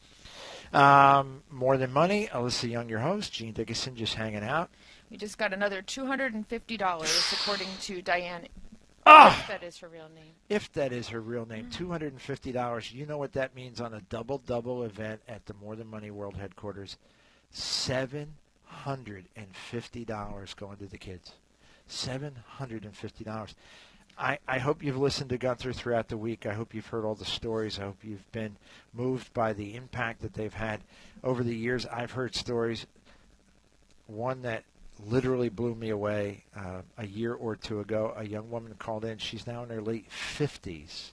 [0.73, 2.29] Um, more than money.
[2.33, 3.33] Alyssa Young, your host.
[3.33, 4.71] Gene Dickinson, just hanging out.
[5.11, 8.47] We just got another $250 according to Diane.
[9.09, 10.33] Ah, If that is her real name.
[10.49, 12.93] if that is her real name, two hundred and fifty dollars.
[12.93, 16.11] You know what that means on a double double event at the More Than Money
[16.11, 16.97] World headquarters.
[17.51, 21.33] Seven hundred and fifty dollars going to the kids.
[21.87, 23.55] Seven hundred and fifty dollars.
[24.19, 26.47] I, I hope you've listened to Gunther throughout the week.
[26.47, 27.79] I hope you've heard all the stories.
[27.79, 28.57] I hope you've been
[28.95, 30.81] moved by the impact that they've had
[31.23, 31.85] over the years.
[31.87, 32.87] I've heard stories.
[34.07, 34.65] One that
[35.05, 38.15] literally blew me away uh, a year or two ago.
[38.17, 39.19] A young woman called in.
[39.19, 41.13] She's now in her late 50s,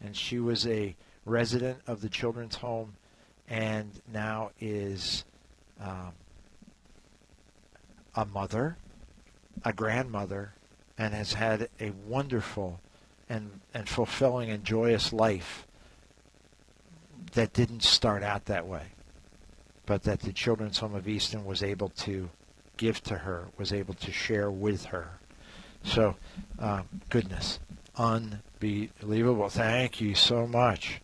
[0.00, 2.94] and she was a resident of the children's home,
[3.48, 5.24] and now is
[5.80, 6.12] um,
[8.14, 8.76] a mother,
[9.64, 10.54] a grandmother,
[10.96, 12.80] and has had a wonderful
[13.28, 15.66] and, and fulfilling and joyous life
[17.32, 18.88] that didn't start out that way,
[19.86, 22.30] but that the Children's Home of Easton was able to
[22.76, 25.18] give to her, was able to share with her.
[25.82, 26.16] So,
[26.58, 27.60] uh, goodness,
[27.96, 29.48] unbelievable.
[29.48, 31.00] Thank you so much.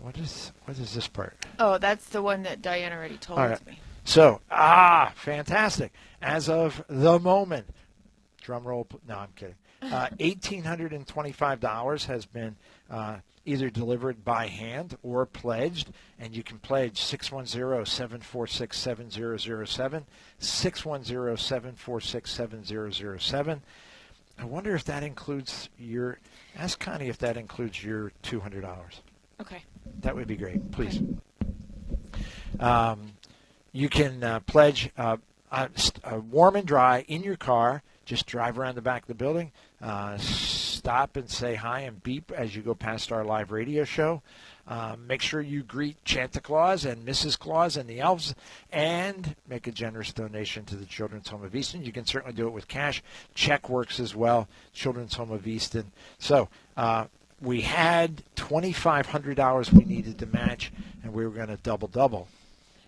[0.00, 1.34] What is what is this part?
[1.58, 3.66] Oh, that's the one that Diane already told right.
[3.66, 3.78] me.
[4.04, 5.92] So, ah, fantastic.
[6.20, 7.66] As of the moment,
[8.42, 8.86] drum roll.
[9.08, 9.56] No, I'm kidding.
[9.82, 12.56] Uh, $1,825 has been
[12.90, 15.90] uh, either delivered by hand or pledged.
[16.18, 20.06] And you can pledge 610 746 7007.
[20.38, 23.62] 610 746 7007.
[24.38, 26.18] I wonder if that includes your.
[26.56, 28.64] Ask Connie if that includes your $200.
[29.40, 29.62] Okay.
[30.00, 31.00] That would be great, please.
[32.58, 33.12] Um,
[33.72, 35.16] you can uh, pledge uh,
[35.50, 35.68] uh,
[36.30, 37.82] warm and dry in your car.
[38.04, 40.18] Just drive around the back of the building, uh,
[40.84, 44.20] stop and say hi and beep as you go past our live radio show.
[44.68, 47.38] Uh, make sure you greet Santa Claus and Mrs.
[47.38, 48.34] Claus and the elves,
[48.70, 51.86] and make a generous donation to the Children's Home of Easton.
[51.86, 53.02] You can certainly do it with cash.
[53.34, 54.46] Check works as well.
[54.74, 55.90] Children's Home of Easton.
[56.18, 57.06] So uh,
[57.40, 60.70] we had $2,500 we needed to match,
[61.02, 62.28] and we were going to double double.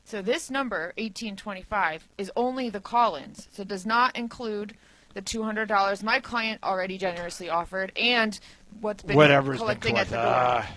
[0.05, 3.49] So this number, 1825, is only the call-ins.
[3.53, 4.77] So it does not include
[5.17, 8.39] the $200 my client already generously offered and
[8.83, 10.25] what's been Whatever's collecting been at the door.
[10.27, 10.71] Ah.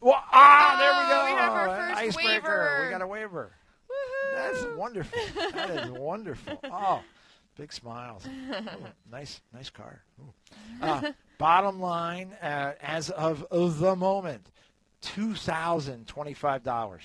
[0.00, 1.24] well, ah, there we Oh, go.
[1.26, 2.30] we have our first Icebreaker.
[2.48, 2.82] waiver.
[2.86, 3.52] We got a waiver.
[3.90, 4.34] Woohoo!
[4.34, 5.18] That's wonderful.
[5.52, 6.58] that is wonderful.
[6.64, 7.02] Oh,
[7.58, 8.26] big smiles.
[8.26, 8.54] Ooh,
[9.10, 10.02] nice, nice car.
[10.82, 14.46] Uh, bottom line, uh, as of the moment,
[15.00, 17.02] two thousand twenty-five dollars,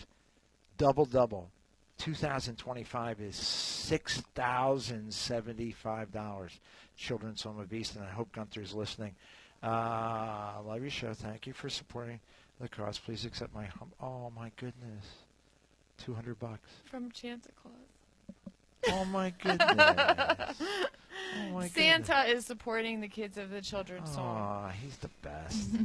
[0.77, 1.49] double double.
[1.98, 6.60] 2025 is six thousand seventy-five dollars.
[6.95, 8.02] Children's Home of Easton.
[8.02, 9.16] I hope Gunther's listening.
[9.64, 11.14] Uh, love your show.
[11.14, 12.20] Thank you for supporting
[12.60, 12.98] the cause.
[13.00, 15.06] Please accept my hum- oh my goodness,
[15.98, 16.70] two hundred bucks.
[16.86, 17.74] From Santa Claus.
[18.89, 20.58] Oh my goodness.
[20.60, 22.39] Oh my Santa goodness.
[22.39, 24.26] is supporting the kids of the children's home.
[24.26, 25.70] Aw, he's the best.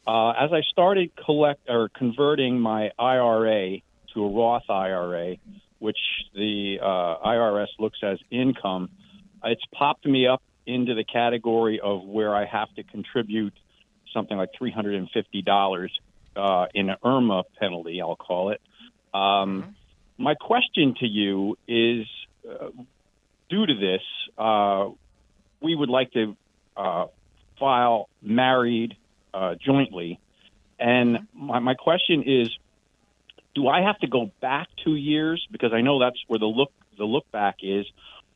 [0.06, 3.78] Uh, as I started collect or converting my IRA
[4.14, 5.36] to a Roth IRA,
[5.78, 5.98] which
[6.34, 8.90] the uh, IRS looks as income,
[9.44, 13.54] it's popped me up into the category of where I have to contribute
[14.14, 15.92] something like three hundred and fifty dollars
[16.36, 18.60] uh, in an IRMA penalty, I'll call it.
[19.12, 19.74] Um,
[20.18, 22.06] My question to you is,
[22.48, 22.68] uh,
[23.50, 24.02] due to this,
[24.38, 24.88] uh,
[25.60, 26.36] we would like to
[26.76, 27.06] uh,
[27.58, 28.96] file married
[29.34, 30.20] uh, jointly,
[30.78, 32.48] and my, my question is,
[33.54, 36.72] do I have to go back two years because I know that's where the look
[36.98, 37.86] the look back is,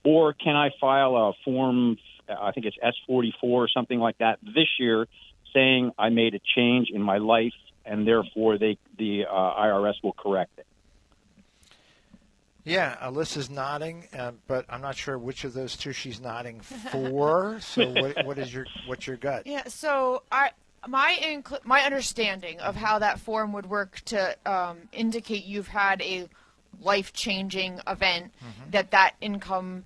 [0.04, 1.96] or can I file a form?
[2.28, 5.06] I think it's S forty four or something like that this year,
[5.54, 7.54] saying I made a change in my life
[7.86, 10.66] and therefore they the uh, IRS will correct it.
[12.64, 17.58] Yeah, Alyssa's nodding, uh, but I'm not sure which of those two she's nodding for.
[17.60, 19.46] so, what, what is your what's your gut?
[19.46, 19.68] Yeah.
[19.68, 20.50] So I
[20.86, 26.00] my incl- my understanding of how that form would work to um, indicate you've had
[26.02, 26.28] a
[26.80, 28.32] life changing event
[28.70, 29.84] that that income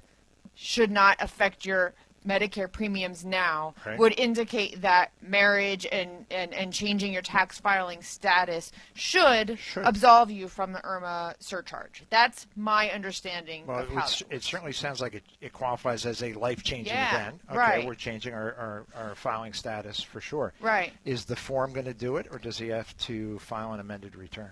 [0.54, 1.94] should not affect your
[2.26, 3.98] Medicare premiums now Right.
[3.98, 9.86] would indicate that marriage and, and, and changing your tax filing status should, Should.
[9.86, 12.04] absolve you from the IRMA surcharge.
[12.10, 16.04] That's my understanding Well, of how it's, that it certainly sounds like it, it qualifies
[16.06, 17.40] as a life changing Yeah, event.
[17.48, 17.86] Okay, right.
[17.86, 20.52] we're changing our, our, our filing status for sure.
[20.60, 20.92] Right.
[21.04, 24.14] Is the form going to do it, or does he have to file an amended
[24.14, 24.50] return?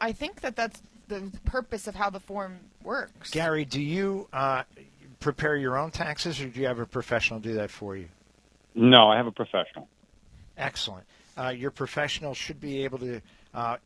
[0.00, 3.30] I think that that's the purpose of how the form works.
[3.30, 4.62] Gary, do you uh,
[5.24, 8.08] prepare your own taxes, or do you have a professional do that for you?
[8.74, 9.88] No, I have a professional.
[10.56, 11.06] Excellent.
[11.36, 13.20] Uh, your professional should be able to
[13.54, 13.76] uh,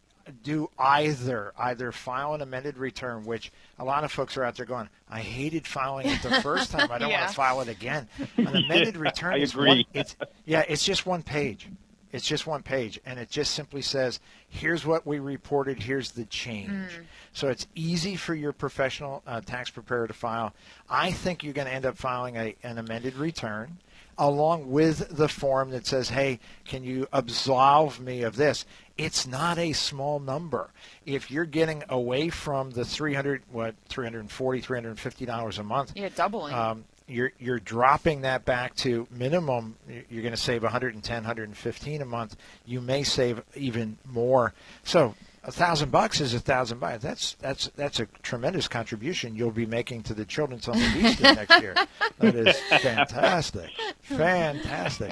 [0.42, 4.66] do either either file an amended return, which a lot of folks are out there
[4.66, 6.90] going, "I hated filing it the first time.
[6.90, 7.20] I don't Yeah.
[7.20, 9.68] want to file it again." An amended return I is agree.
[9.68, 9.84] one.
[9.94, 11.68] It's yeah, it's just one page.
[12.12, 15.82] It's just one page, and it just simply says, "Here's what we reported.
[15.82, 16.90] Here's the change."
[17.32, 20.54] So it's easy for your professional uh, tax preparer to file.
[20.88, 23.78] I think you're going to end up filing a, an amended return
[24.20, 28.64] along with the form that says, "Hey, can you absolve me of this?"
[28.96, 30.70] it's not a small number.
[31.06, 36.52] If you're getting away from the 300, what, 340, 350 dollars a month, Yeah, doubling.
[36.52, 39.76] um, you're you're dropping that back to minimum.
[40.10, 42.36] You're going to save 110, 115 a month.
[42.66, 44.54] You may save even more.
[44.84, 47.02] So a thousand bucks is a thousand bucks.
[47.02, 51.34] That's that's that's a tremendous contribution you'll be making to the children's home in Easton
[51.36, 51.74] next year.
[52.18, 53.70] That is fantastic,
[54.02, 55.10] fantastic.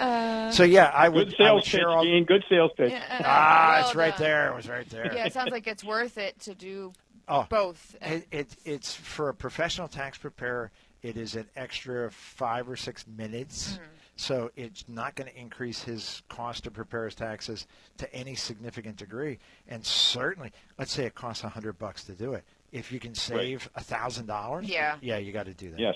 [0.53, 2.03] so yeah, I would, Good I sales would pitch, share all.
[2.05, 2.25] Gene.
[2.25, 2.91] Good sales pitch.
[2.93, 4.23] Yeah, Ah, well it's right done.
[4.23, 4.49] there.
[4.51, 5.13] It was right there.
[5.15, 6.93] Yeah, it sounds like it's worth it to do
[7.29, 7.45] Oh.
[7.49, 7.97] both.
[8.03, 10.71] It, it, it's for a professional tax preparer.
[11.03, 13.83] It is an extra five or six minutes, Mm-hmm.
[14.17, 17.67] so it's not going to increase his cost to prepare his taxes
[17.99, 19.39] to any significant degree.
[19.69, 22.45] And certainly, let's say it costs a hundred bucks to do it.
[22.73, 24.97] If you can save a thousand dollars, Yeah.
[25.01, 25.79] yeah, you got to do that.
[25.79, 25.95] Yes.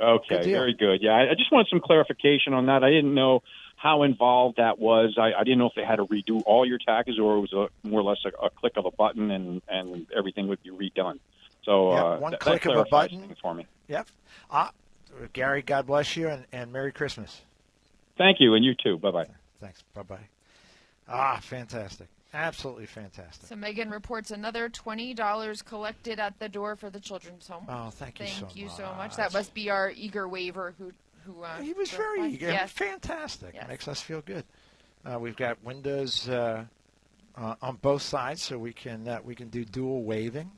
[0.00, 0.52] Okay, deal.
[0.60, 1.02] very good.
[1.02, 2.82] Yeah, I, I just wanted some clarification on that.
[2.82, 3.42] I didn't know
[3.76, 5.16] how involved that was.
[5.18, 7.52] I, I didn't know if they had to redo all your taxes or it was
[7.52, 10.70] a, more or less a, a click of a button and, and everything would be
[10.70, 11.18] redone.
[11.64, 13.34] So Yeah, uh, one that, click that of a button.
[13.42, 13.66] for me.
[13.88, 14.08] Yep.
[14.50, 14.72] Ah,
[15.32, 17.42] Gary, God bless you, and, and Merry Christmas.
[18.16, 18.98] Thank you, and you too.
[18.98, 19.26] Bye bye.
[19.60, 19.82] Thanks.
[19.94, 20.28] Bye bye.
[21.08, 22.08] Ah, fantastic.
[22.32, 23.48] Absolutely fantastic.
[23.48, 27.64] So Megan reports another twenty dollars collected at the door for the children's home.
[27.68, 28.76] Oh, thank you Thank so you much.
[28.76, 29.16] so much.
[29.16, 30.92] That must be our eager waiver who
[31.24, 32.26] who uh, He was very by.
[32.28, 32.50] eager.
[32.50, 32.70] Yes.
[32.70, 33.54] Fantastic.
[33.54, 33.66] Yes.
[33.68, 34.44] Makes us feel good.
[35.04, 36.64] Uh, we've got windows uh,
[37.36, 40.50] uh, on both sides, so we can uh, we can do dual waving.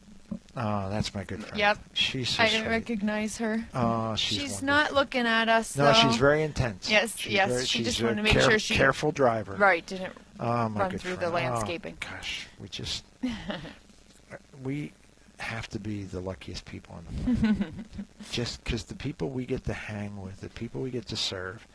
[0.57, 1.57] oh, that's my good friend.
[1.57, 1.77] Yep.
[1.93, 2.57] she's so I sweet.
[2.57, 3.65] didn't recognize her.
[3.73, 4.65] Oh, she's, She's, wonderful.
[4.67, 5.75] not looking at us.
[5.77, 5.93] No, though.
[5.93, 6.89] she's very intense.
[6.89, 9.53] Yes, She's yes, very- she just wanted to make care- sure she- careful driver.
[9.55, 9.85] right.
[9.85, 11.23] Didn't Oh run through the friend.
[11.23, 11.97] Oh, landscaping.
[11.99, 13.03] gosh, we just
[14.63, 14.91] we
[15.39, 17.73] have to be the luckiest people on the planet.
[18.31, 21.65] just because the people we get to hang with, the people we get to serve,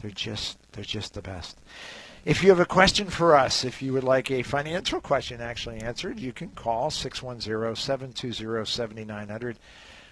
[0.00, 1.58] they're just they're just the best.
[2.24, 5.80] If you have a question for us, if you would like a financial question actually
[5.80, 9.56] answered, you can call 610-720-7900.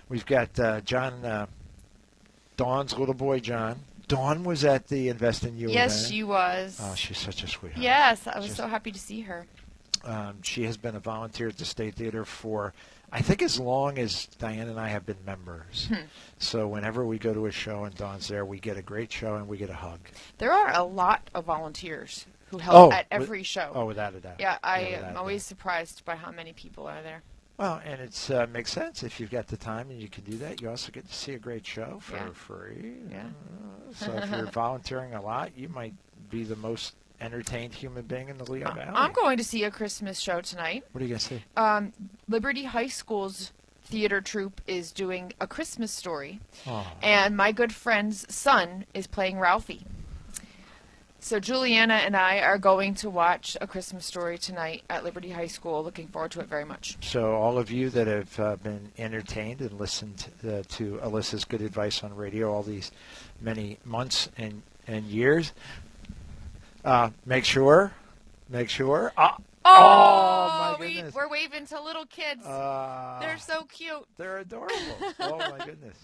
[0.09, 1.47] We've got uh, John, uh,
[2.57, 3.79] Dawn's little boy John.
[4.09, 6.13] Dawn was at the Invest in You Yes, event.
[6.13, 6.81] she was.
[6.83, 7.81] Oh, she's such a sweetheart.
[7.81, 9.47] yes, I was Just- so happy to see her.
[10.03, 12.73] Um, she has been a volunteer at the State Theater for,
[13.13, 15.87] I think, as long as Diane and I have been members.
[15.89, 16.03] Hmm.
[16.39, 19.35] So whenever we go to a show and Dawn's there, we get a great show
[19.37, 19.99] and we get a hug.
[20.39, 23.73] There are a lot of volunteers who help Oh, at with- every show.
[23.75, 24.37] Oh, without a doubt.
[24.39, 27.23] yeah, I a am always surprised by how many people are there.
[27.59, 30.39] Well, and it uh, makes sense if you've got the time and you can do
[30.39, 30.63] that.
[30.63, 32.31] You also get to see a great show for Yeah.
[32.33, 32.95] free.
[33.11, 33.25] Yeah.
[33.27, 35.95] Uh, so if you're volunteering a lot, you might
[36.31, 38.93] be the most entertained human being in the Lehigh Valley.
[38.95, 40.85] I'm going to see a Christmas show tonight.
[40.93, 41.43] What are you gonna see?
[41.57, 41.93] Um,
[42.29, 43.53] Liberty High School's
[43.85, 46.93] theater troupe is doing a Christmas story, Aw.
[47.03, 49.85] and my good friend's son is playing Ralphie.
[51.23, 55.49] So Juliana and I are going to watch A Christmas Story tonight at Liberty High
[55.49, 55.85] School.
[55.85, 56.97] Looking forward to it very much.
[57.03, 61.61] So all of you that have uh, been entertained and listened uh, to Alyssa's good
[61.61, 62.91] advice on radio all these
[63.39, 65.53] many months and and years,
[66.85, 67.93] uh, make sure,
[68.49, 69.13] make sure.
[69.17, 71.15] Uh, Oh, my we, goodness.
[71.15, 72.45] we're waving to little kids.
[72.47, 74.05] uh, They're so cute.
[74.17, 74.75] They're adorable.
[75.21, 75.97] oh my goodness.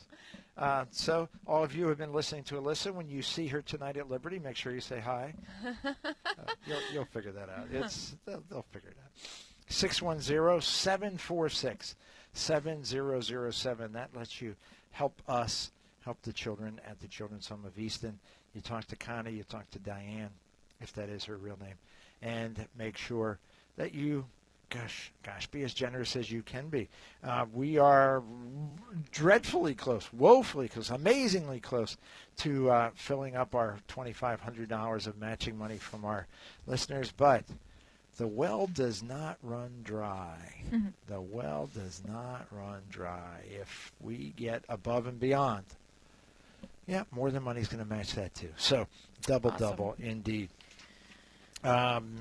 [0.58, 3.62] Uh, so all of you who have been listening to Alyssa, when you see her
[3.62, 5.32] tonight at Liberty, make sure you say hi.
[5.84, 5.92] Uh,
[6.66, 7.66] you'll, you'll figure that out.
[7.72, 9.10] It's they'll, they'll figure it out.
[12.34, 13.92] 610-746-7007.
[13.92, 14.54] That lets you
[14.92, 15.70] help us
[16.04, 18.18] help the children at the Children's Home of Easton.
[18.54, 20.30] You talk to Connie, you talk to Diane,
[20.80, 21.76] if that is her real name,
[22.22, 23.38] and make sure
[23.76, 24.26] that you
[24.70, 26.88] gosh, gosh, be as generous as you can be.
[27.22, 28.22] Uh, we are
[29.12, 31.96] dreadfully close, woefully close, amazingly close
[32.38, 36.26] to uh, filling up our $2,500 of matching money from our
[36.66, 37.44] listeners, but
[38.16, 40.36] the well does not run dry.
[41.06, 43.42] the well does not run dry.
[43.48, 45.64] If we get above and beyond,
[46.86, 48.50] yeah, more than money's going to match that too.
[48.56, 48.86] So
[49.22, 49.70] double, Awesome.
[49.70, 50.48] double indeed.
[51.66, 52.16] Um,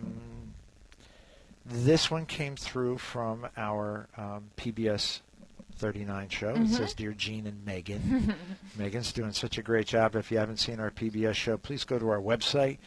[1.65, 5.21] this one came through from our um, PBS
[5.77, 6.49] 39 show.
[6.55, 8.33] It says, Dear Gene and Megan.
[8.77, 10.15] Megan's doing such a great job.
[10.15, 12.77] If you haven't seen our PBS show, please go to our website,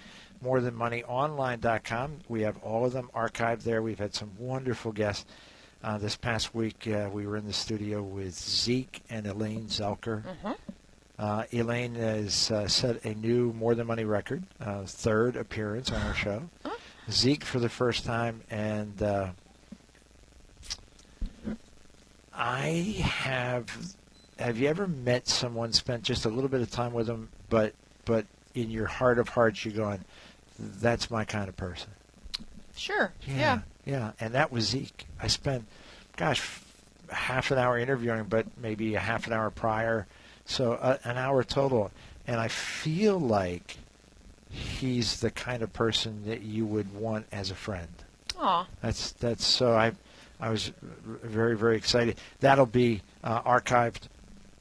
[0.44, 2.18] morethanmoneyonline.com.
[2.28, 3.82] We have all of them archived there.
[3.82, 5.26] We've had some wonderful guests.
[5.82, 10.24] Uh, this past week, uh, we were in the studio with Zeke and Elaine Zelker.
[11.18, 16.00] Uh, Elaine has uh, set a new More Than Money record, uh, third appearance on
[16.02, 16.48] our show.
[17.10, 19.30] Zeke for the first time, and uh,
[22.32, 23.66] I have.
[24.38, 27.74] Have you ever met someone, spent just a little bit of time with them, but
[28.04, 30.04] but in your heart of hearts, you're going,
[30.58, 31.90] "That's my kind of person."
[32.76, 33.12] Sure.
[33.26, 33.60] Yeah.
[33.84, 35.06] yeah, and that was Zeke.
[35.20, 35.64] I spent,
[36.16, 36.64] gosh, f-
[37.10, 40.06] half an hour interviewing, but maybe a half an hour prior,
[40.48, 41.90] so uh, an hour total,
[42.26, 43.76] and I feel like
[44.50, 47.88] he's the kind of person that you would want as a friend.
[48.38, 48.66] Aw.
[48.82, 49.92] That's that's so I
[50.40, 50.72] I was
[51.04, 52.16] very very excited.
[52.40, 54.08] That'll be uh, archived.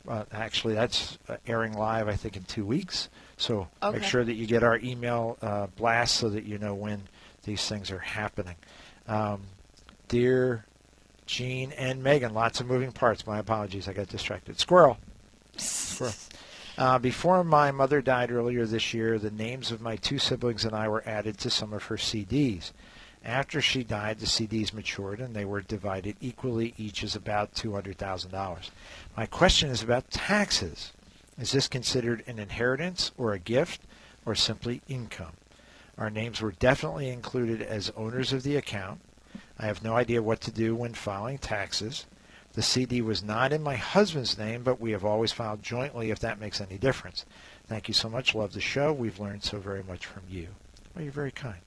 [0.07, 3.09] Uh, actually, that's uh, airing live I think in two weeks.
[3.37, 7.03] So make sure that you get our email uh, blast so that you know when
[7.43, 8.55] these things are happening.
[9.07, 9.43] Um,
[10.09, 10.65] dear
[11.27, 13.25] Gene and Megan, lots of moving parts.
[13.25, 14.59] My apologies, I got distracted.
[14.59, 14.97] Squirrel.
[15.59, 16.13] Squirrel.
[16.77, 20.75] Uh, before my mother died earlier this year, the names of my two siblings and
[20.75, 22.71] I were added to some of her CDs.
[23.25, 26.75] After she died, the CDs matured and they were divided equally.
[26.77, 28.69] Each is about $200,000.
[29.17, 30.93] My question is about taxes.
[31.39, 33.81] Is this considered an inheritance or a gift
[34.25, 35.33] or simply income?
[35.97, 39.01] Our names were definitely included as owners of the account.
[39.57, 42.05] I have no idea what to do when filing taxes.
[42.57, 46.17] The CD was not in my husband's name, but we have always filed jointly if
[46.21, 47.23] that makes any difference.
[47.67, 48.33] Thank you so much.
[48.33, 48.91] Love the show.
[48.91, 50.47] We've learned so very much from you.
[50.95, 51.59] Well, you're very kind.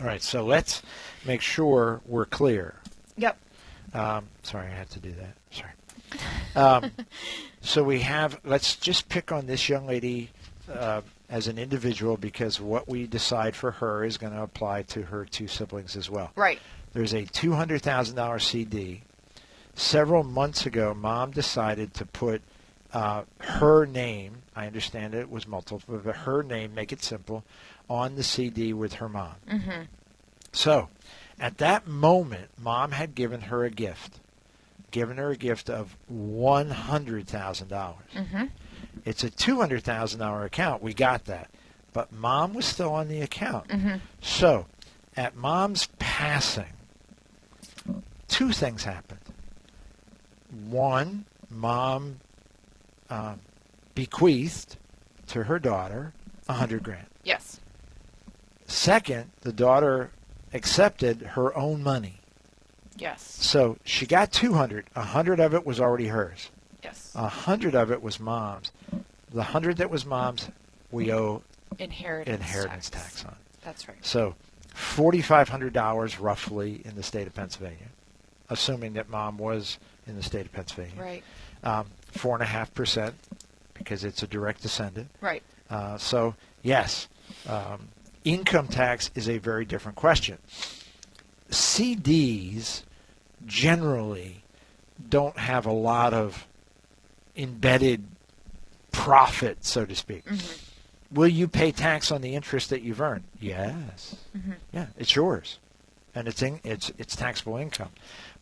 [0.00, 0.80] All right, so let's
[1.26, 2.76] make sure we're clear.
[3.18, 3.36] Yep.
[3.92, 5.34] Um, sorry, I had to do that.
[5.50, 5.72] Sorry.
[6.56, 6.90] Um,
[7.60, 10.30] so we have, let's just pick on this young lady
[10.72, 15.02] uh, as an individual because what we decide for her is going to apply to
[15.02, 16.32] her two siblings as well.
[16.36, 16.58] Right.
[16.94, 19.02] There's a $200,000 CD.
[19.74, 22.42] Several months ago, mom decided to put
[22.92, 27.44] uh, her name, I understand it was multiple, but her name, make it simple,
[27.90, 29.34] on the CD with her mom.
[29.50, 29.82] Mm-hmm.
[30.52, 30.88] So,
[31.40, 34.20] at that moment, mom had given her a gift,
[34.92, 37.26] given her a gift of $100,000.
[37.66, 38.44] Mm-hmm.
[39.04, 40.82] It's a $200,000 account.
[40.82, 41.50] We got that.
[41.92, 43.68] But mom was still on the account.
[43.68, 44.00] Mhm.
[44.20, 44.66] So,
[45.16, 46.72] at mom's passing,
[48.28, 49.20] two things happened.
[50.54, 52.20] One, mom
[53.10, 53.40] um,
[53.94, 54.76] bequeathed
[55.28, 56.12] to her daughter
[56.48, 57.06] a hundred grand.
[57.22, 57.60] Yes.
[58.66, 60.10] Second, the daughter
[60.52, 62.20] accepted her own money.
[62.96, 63.22] Yes.
[63.22, 64.86] So she got 200.
[64.94, 66.50] A hundred of it was already hers.
[66.82, 67.12] Yes.
[67.14, 68.70] A hundred of it was mom's.
[69.32, 70.48] The hundred that was mom's,
[70.92, 71.42] we owe
[71.78, 72.36] Inheritance.
[72.40, 73.34] inheritance tax on.
[73.64, 73.96] That's right.
[74.04, 74.34] So,
[74.74, 77.88] forty-five hundred dollars roughly in the state of Pennsylvania,
[78.48, 81.00] assuming that mom was in the state of Pennsylvania.
[81.00, 81.24] Right.
[81.62, 83.14] Um, Four and a half percent,
[83.74, 85.08] because it's a direct descendant.
[85.20, 85.42] Right.
[85.68, 87.08] Uh, so yes,
[87.48, 87.88] um,
[88.24, 90.38] income tax is a very different question.
[91.50, 92.82] CDs
[93.46, 94.42] generally
[95.08, 96.46] don't have a lot of
[97.36, 98.04] embedded
[98.92, 100.24] profit, so to speak.
[101.12, 103.24] Will you pay tax on the interest that you've earned?
[103.40, 104.16] Yes.
[104.72, 105.58] Yeah, it's yours,
[106.14, 107.90] and it's in, it's it's taxable income.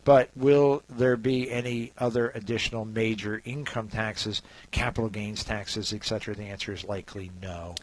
[0.03, 4.41] But will there be any other additional major income taxes,
[4.71, 6.35] capital gains taxes, etc.?
[6.35, 7.75] The answer is likely no.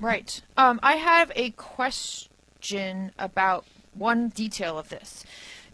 [0.00, 0.40] Right.
[0.56, 3.64] Um, I have a question about
[3.94, 5.24] one detail of this.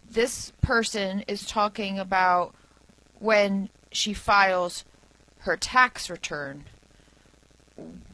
[0.09, 2.53] This person is talking about
[3.19, 4.85] when she files
[5.39, 6.65] her tax return.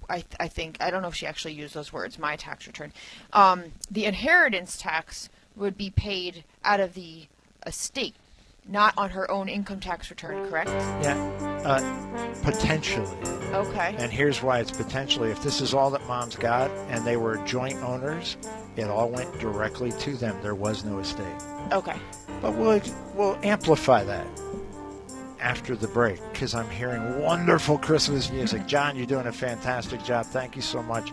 [0.09, 2.17] I, I think I don't know if she actually used those words.
[2.17, 2.93] My tax return.
[3.33, 7.27] Um, the inheritance tax would be paid out of the
[7.65, 8.15] estate,
[8.67, 10.49] not on her own income tax return.
[10.49, 10.69] Correct?
[10.69, 11.15] Yeah,
[11.65, 13.17] uh, potentially.
[13.53, 13.95] Okay.
[13.97, 15.31] And here's why it's potentially.
[15.31, 18.37] If this is all that mom's got and they were joint owners,
[18.75, 20.37] it all went directly to them.
[20.41, 21.25] There was no estate.
[21.71, 21.97] Okay.
[22.41, 22.81] But we'll,
[23.13, 24.25] we'll amplify that
[25.39, 28.65] after the break because I'm hearing wonderful Christmas music.
[28.67, 30.25] John, you're doing a fantastic job.
[30.27, 31.11] Thank you so much.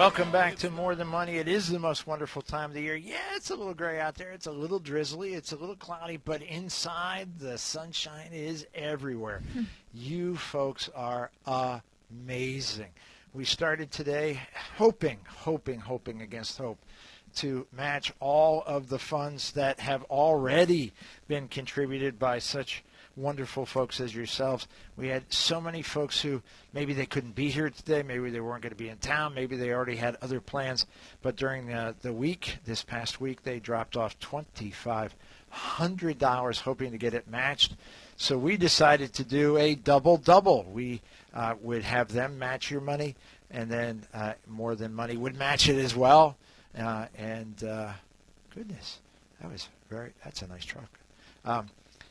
[0.00, 1.36] welcome back to More Than Money.
[1.36, 2.96] It is the most wonderful time of the year.
[2.96, 4.30] Yeah, it's a little gray out there.
[4.30, 5.34] It's a little drizzly.
[5.34, 9.42] It's a little cloudy, but inside the sunshine is everywhere.
[9.52, 9.64] Hmm.
[9.92, 11.30] you folks are
[12.10, 12.88] amazing.
[13.34, 14.40] We started today
[14.78, 16.78] hoping, hoping, hoping against hope
[17.36, 20.94] to match all of the funds that have already
[21.28, 22.82] been contributed by such
[23.16, 24.68] wonderful folks as yourselves.
[24.96, 26.42] We had so many folks who
[26.72, 29.56] maybe they couldn't be here today, maybe they weren't going to be in town, maybe
[29.56, 30.86] they already had other plans,
[31.22, 37.14] but during the, the week, this past week, they dropped off $2,500 hoping to get
[37.14, 37.74] it matched.
[38.16, 40.64] So we decided to do a double double.
[40.64, 41.00] We
[41.32, 43.16] uh, would have them match your money,
[43.50, 46.36] and then uh, more than money would match it as well.
[46.78, 47.92] Uh, and uh,
[48.54, 48.98] goodness,
[49.40, 50.12] that was very.
[50.22, 50.88] That's a nice truck.
[51.44, 51.68] Um,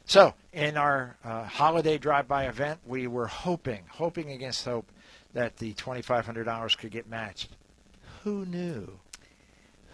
[0.10, 4.92] so in our uh, holiday drive-by event, we were hoping, hoping against hope,
[5.34, 7.50] that the twenty-five hundred dollars could get matched.
[8.24, 9.00] Who knew?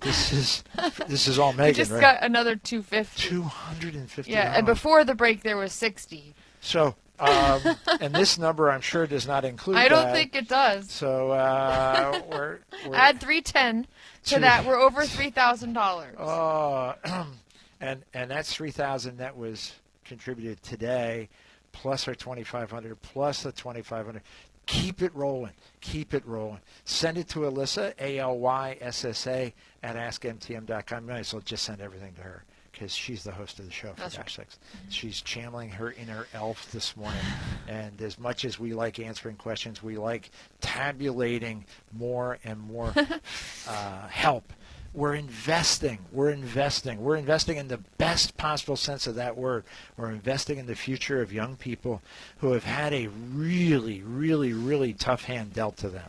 [0.01, 0.64] this is
[1.09, 1.66] this is all Megan.
[1.66, 2.01] We just right?
[2.01, 3.20] got another 250.
[3.28, 4.33] Two hundred and fifty.
[4.33, 6.35] Yeah, and before the break there was 60.
[6.62, 7.61] So, um,
[8.01, 9.76] and this number I'm sure does not include.
[9.76, 10.14] I don't that.
[10.14, 10.91] think it does.
[10.91, 13.87] So uh, we're, we're Add 310
[14.24, 16.14] to To- that, we're over $3,000.
[16.18, 16.95] Oh,
[17.81, 19.72] and and that's three thousand that was
[20.05, 21.28] contributed today,
[21.73, 24.23] plus our twenty five hundred, plus the twenty five hundred.
[24.66, 25.53] keep it rolling.
[25.81, 26.61] Keep it rolling.
[26.85, 31.05] Send it to Alyssa, A L Y S S A, at askmtm.com.
[31.05, 33.71] You might as well just send everything to her because she's the host of the
[33.73, 34.59] show for That's gosh sakes.
[34.91, 37.21] She's channeling her inner elf this morning.
[37.68, 42.95] and as much as we like answering questions, we like tabulating more and more
[43.68, 44.53] uh, help.
[44.93, 46.01] We're investing.
[46.11, 47.01] We're investing.
[47.01, 49.64] We're investing in the best possible sense of that word.
[49.97, 52.03] We're investing in the future of young people
[52.38, 56.09] who have had a really, really, really tough hand dealt to them.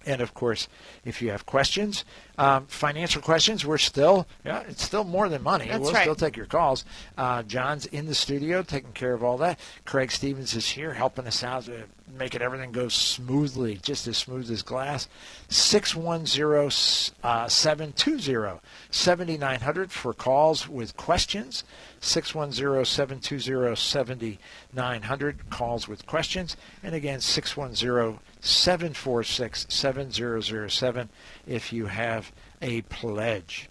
[0.07, 0.66] And of course,
[1.05, 2.07] if you have questions,
[2.39, 5.68] um, financial questions, we're still, yeah, it's still more than money.
[5.68, 6.03] That's we'll right.
[6.03, 6.85] still take your calls.
[7.16, 9.59] Uh, John's in the studio taking care of all that.
[9.85, 11.72] Craig Stevens is here helping us out, uh,
[12.18, 15.09] making everything go smoothly, just as smooth as glass.
[15.49, 18.61] 610 uh, 720
[18.91, 21.64] 7900 for calls with questions.
[22.01, 26.57] 610 720 7900 calls with questions.
[26.83, 31.09] And again, 610 746 7007
[31.47, 32.32] if you have
[32.62, 33.68] a pledge.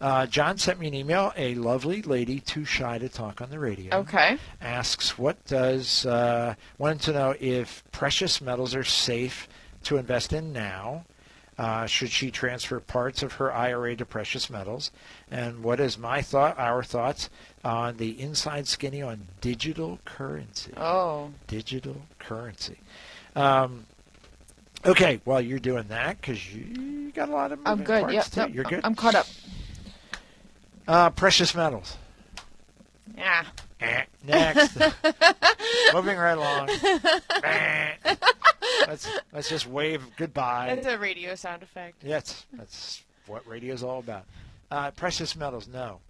[0.00, 1.32] Uh, John sent me an email.
[1.36, 4.38] A lovely lady, too shy to talk on the radio, Okay.
[4.60, 9.48] asks, "What does uh, wanted to know if precious metals are safe
[9.84, 11.04] to invest in now?
[11.58, 14.92] Uh, should she transfer parts of her IRA to precious metals?
[15.32, 17.28] And what is my thought, our thoughts
[17.64, 20.72] on the inside skinny on digital currency?
[20.76, 21.32] Oh.
[21.48, 22.78] Digital currency."
[23.34, 23.86] Um,
[24.84, 28.02] okay, well, you're doing that because you got a lot of I'm good.
[28.04, 28.40] parts too.
[28.40, 28.80] nope, You're good.
[28.84, 29.26] I'm caught up.
[30.86, 31.96] Uh, precious metals.
[33.16, 33.44] Yeah.
[33.80, 34.76] Eh, Next.
[35.94, 36.70] Moving right along.
[37.44, 37.92] Eh.
[38.88, 40.74] let's let's just wave goodbye.
[40.74, 42.02] That's a radio sound effect.
[42.02, 44.24] Yes, that's what radio is all about.
[44.70, 46.00] Uh, precious metals, no.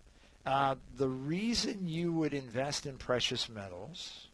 [0.47, 4.29] Uh, the reason you would invest in precious metals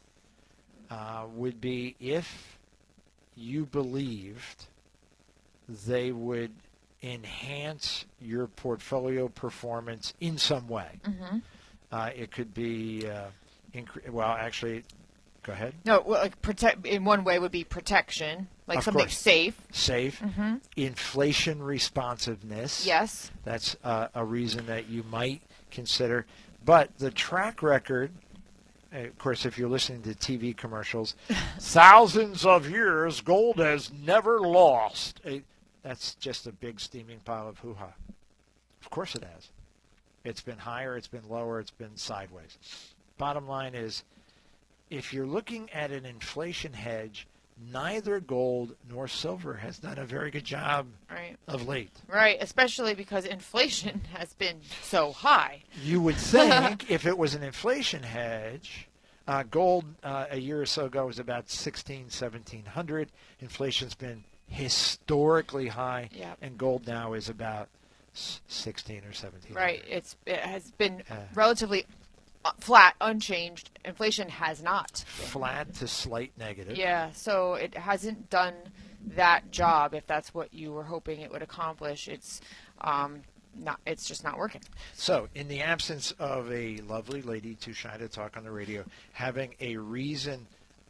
[0.91, 2.59] uh, would be if
[3.37, 4.67] you believed
[5.87, 6.53] they would
[7.03, 11.01] enhance your portfolio performance in some way.
[11.05, 11.39] Mm-hmm.
[11.93, 13.27] Uh, it could be, uh,
[13.75, 14.85] incre- well, actually,
[15.43, 15.75] go ahead.
[15.85, 19.19] No, well, like protect in one way would be protection, like Of something course.
[19.19, 19.61] safe.
[19.73, 20.21] Safe.
[20.21, 20.57] Mm-hmm.
[20.77, 22.87] Inflation responsiveness.
[22.87, 23.31] Yes.
[23.45, 26.27] That's uh, a reason that you might consider.
[26.65, 28.11] But the track record,
[28.95, 31.17] of course, if you're listening to TV commercials,
[31.59, 35.21] thousands of years, gold has never lost.
[35.83, 37.93] That's just a big steaming pile of hoo ha.
[38.81, 39.51] Of course it has.
[40.25, 42.57] It's been higher, it's been lower, it's been sideways.
[43.19, 44.05] Bottom line is
[44.91, 47.27] if you're looking at an inflation hedge,
[47.73, 51.37] neither gold nor silver has done a very good job Right.
[51.47, 51.93] of late.
[52.09, 52.37] Right.
[52.41, 55.63] Especially because inflation has been so high.
[55.83, 58.89] You would think if it was an inflation hedge,
[59.27, 63.09] uh, gold uh, a year or so ago was about 16, 1700.
[63.41, 66.39] Inflation's been historically high, Yep.
[66.43, 67.69] and gold now is about
[68.13, 69.55] 16 or 17.
[69.55, 69.83] Right.
[69.89, 71.15] It's it has been Uh.
[71.35, 71.87] relatively
[72.61, 73.71] flat, unchanged.
[73.85, 75.05] Inflation has not.
[75.07, 76.77] Flat to slight negative.
[76.77, 77.11] Yeah.
[77.13, 78.55] So it hasn't done
[79.17, 79.95] that job.
[79.95, 82.41] If that's what you were hoping it would accomplish, it's
[82.81, 83.23] um
[83.57, 83.79] not.
[83.87, 84.63] It's just not working.
[84.95, 88.85] So, in the absence of a lovely lady too shy to talk on the radio,
[89.13, 90.47] having a reason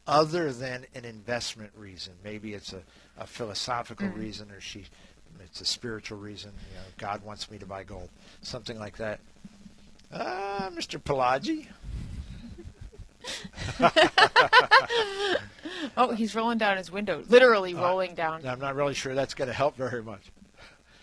[0.07, 2.81] other than an investment reason, maybe it's a,
[3.19, 4.17] a philosophical Mm.
[4.17, 4.85] reason or she,
[5.41, 6.53] it's a spiritual reason.
[6.71, 8.09] You know, God wants me to buy gold,
[8.43, 9.21] something like that.
[10.15, 10.99] Uh, Mr.
[11.03, 11.67] Pelagi,
[15.97, 17.23] Oh, he's rolling down his window.
[17.29, 18.47] Literally Uh, rolling down.
[18.47, 20.23] I'm not really sure that's going to help very much.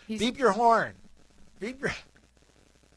[0.07, 0.93] He's, Beep your horn.
[1.59, 1.91] Beep your.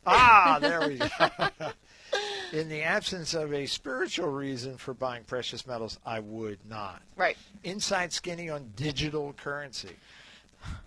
[0.07, 1.09] Ah, there we go.
[2.53, 7.01] In the absence of a spiritual reason for buying precious metals, I would not.
[7.17, 7.39] right.
[7.65, 9.97] Inside skinny on digital currency.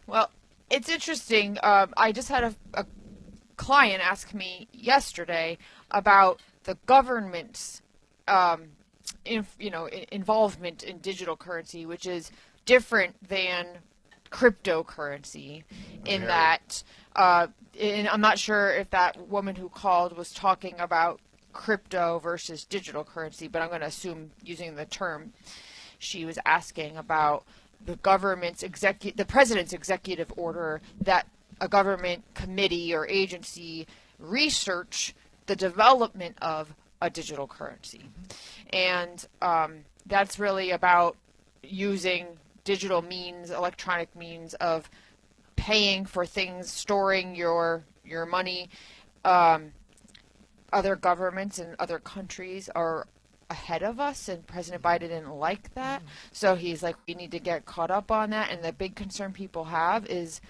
[0.05, 0.29] Well,
[0.69, 1.57] it's interesting.
[1.63, 2.85] Um, I just had a, a
[3.57, 5.57] client ask me yesterday
[5.91, 7.81] about the government's,
[8.27, 8.69] um,
[9.25, 12.31] in, you know, involvement in digital currency, which is
[12.65, 13.67] different than
[14.31, 15.63] cryptocurrency,
[16.05, 16.83] in that
[17.15, 17.47] uh,
[17.79, 21.19] and I'm not sure if that woman who called was talking about
[21.51, 25.33] crypto versus digital currency, but I'm going to assume using the term
[25.97, 27.43] she was asking about
[27.83, 31.27] the government's execu- the president's executive order that
[31.59, 33.87] a government committee or agency
[34.19, 35.13] research
[35.45, 38.01] the development of a digital currency.
[38.71, 41.15] And um, that's really about
[41.63, 42.27] using
[42.63, 44.89] digital means, electronic means of
[45.55, 48.69] paying for things, storing your your money.
[49.25, 49.71] Um,
[50.71, 53.07] other governments and other countries are
[53.49, 56.01] ahead of us, and President Biden didn't like that.
[56.31, 58.51] So he's like, we need to get caught up on that.
[58.51, 60.41] And the big concern people have is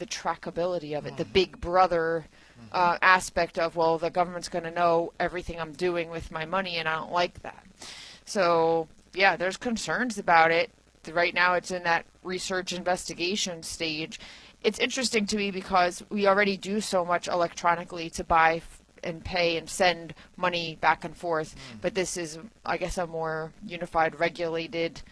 [0.00, 2.26] the trackability of it, the big brother
[2.72, 6.76] uh, aspect of, well, the government's going to know everything I'm doing with my money,
[6.78, 7.64] and I don't like that.
[8.24, 10.70] So, yeah, there's concerns about it.
[11.12, 14.18] Right now, it's in that research investigation stage.
[14.62, 18.62] It's interesting to me because we already do so much electronically to buy
[19.02, 23.52] and pay and send money back and forth, but this is, I guess, a more
[23.66, 25.02] unified, regulated,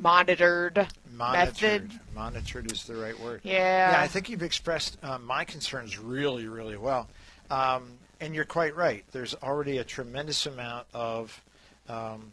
[0.00, 1.82] monitored Monitored.
[1.88, 2.00] method.
[2.14, 3.40] Monitored is the right word.
[3.44, 3.92] Yeah.
[3.92, 7.08] Yeah, I think you've expressed uh, my concerns really, really well.
[7.50, 9.04] Um, and you're quite right.
[9.12, 11.40] There's already a tremendous amount of
[11.88, 12.32] um,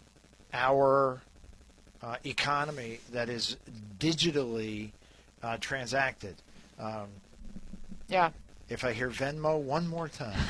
[0.54, 1.22] our
[2.02, 3.58] uh, economy that is
[4.00, 4.92] digitally
[5.44, 6.36] uh, transacted.
[6.80, 7.08] Um,
[8.08, 8.30] Yeah.
[8.70, 10.38] if I hear Venmo one more time,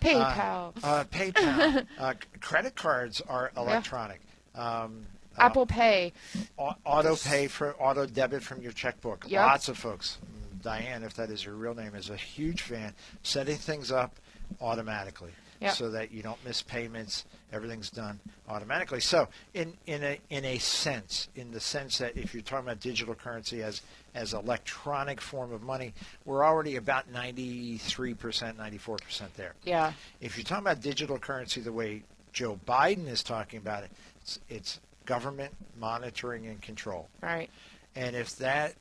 [0.00, 0.72] PayPal.
[0.82, 4.20] uh, PayPal, uh, credit cards are electronic.
[4.54, 6.12] Um, uh, Apple Pay.
[6.58, 9.24] au- auto pay for auto debit from your checkbook.
[9.28, 9.46] Yep.
[9.46, 10.18] Lots of folks.
[10.24, 12.94] mm, Diane, if that is your real name, is a huge fan.
[13.22, 14.16] Setting things up
[14.60, 15.74] automatically Yep.
[15.74, 17.24] so that you don't miss payments.
[17.52, 19.00] Everything's done automatically.
[19.00, 22.78] So, in in a in a sense, in the sense that if you're talking about
[22.80, 23.82] digital currency as
[24.14, 29.54] as electronic form of money, we're already about 93 percent, 94 percent there.
[29.64, 29.92] Yeah.
[30.20, 33.90] If you're talking about digital currency the way Joe Biden is talking about it,
[34.22, 37.08] it's, it's government monitoring and control.
[37.22, 37.48] Right.
[37.96, 38.74] And if that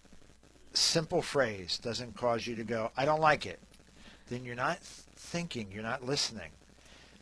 [0.74, 3.60] simple phrase doesn't cause you to go, I don't like it,
[4.30, 4.80] then you're not
[5.16, 6.52] thinking, you're not listening.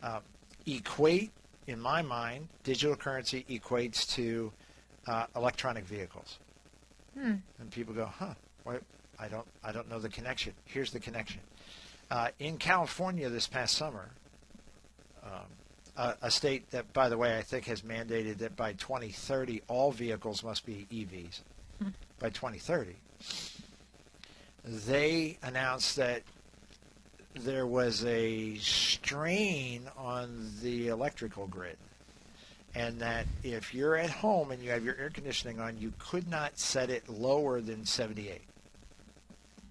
[0.02, 0.18] Uh,
[0.66, 1.30] equate,
[1.68, 4.52] in my mind, digital currency equates to
[5.06, 6.40] uh, electronic vehicles.
[7.16, 7.36] Hmm.
[7.60, 8.34] And people go, huh,
[8.64, 8.82] what?
[9.20, 10.52] I don't, I don't know the connection.
[10.64, 11.40] Here's the connection.
[12.10, 14.10] Uh, in California this past summer,
[15.24, 15.46] um,
[15.96, 19.92] a, a state that, by the way, I think has mandated that by 2030 all
[19.92, 21.40] vehicles must be EVs.
[21.82, 21.88] Hmm.
[22.18, 22.96] By 2030,
[24.64, 26.22] they announced that
[27.34, 31.76] there was a strain on the electrical grid,
[32.74, 36.28] and that if you're at home and you have your air conditioning on, you could
[36.28, 38.40] not set it lower than 78.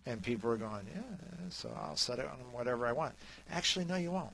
[0.07, 1.01] And people are going, yeah,
[1.49, 3.15] so I'll set it on whatever I want.
[3.49, 4.33] Actually, no, you won't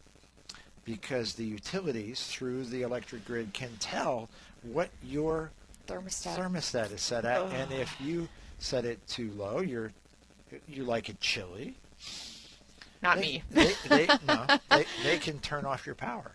[0.85, 4.29] because the utilities through the electric grid can tell
[4.63, 5.51] what your
[5.87, 6.37] Thermostat.
[6.37, 8.27] thermostat is set at, and if you
[8.59, 9.91] set it too low, you're
[10.67, 11.75] you like it chilly.
[13.01, 13.43] Not they, me.
[13.51, 16.31] They, they, no, they, they can turn off your power,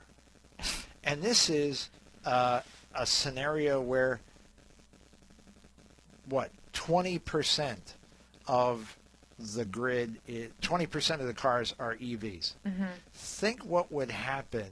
[1.05, 1.91] and this is
[2.25, 2.61] uh,
[2.95, 4.21] a scenario where
[6.29, 7.95] what twenty percent
[8.47, 8.97] of
[9.39, 10.17] the grid,
[10.61, 12.55] twenty percent of the cars are EVs.
[12.67, 12.85] Mm-hmm.
[13.13, 14.71] Think what would happen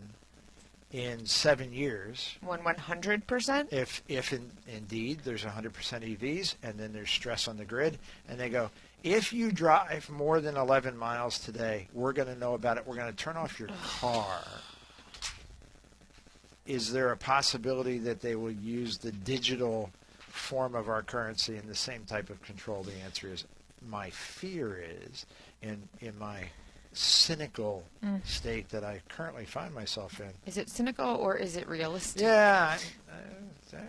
[0.95, 2.37] in seven years.
[2.79, 3.73] Hundred percent.
[3.73, 7.99] if if in, indeed there's 100% EVs and then there's stress on the grid
[8.29, 8.71] and they go
[9.03, 12.87] if you drive more than 11 miles today we're going to know about it.
[12.87, 14.39] We're going to turn off your car.
[16.65, 21.67] Is there a possibility that they will use the digital form of our currency in
[21.67, 22.85] the same type of control?
[22.85, 23.45] The answer is
[23.89, 25.27] my fear is
[25.63, 26.45] in in my
[26.93, 27.83] cynical
[28.25, 32.23] state that I currently find myself in Is it cynical or is it realistic?
[32.23, 32.79] yeah.
[33.11, 33.15] Uh,
[33.73, 33.81] yeah.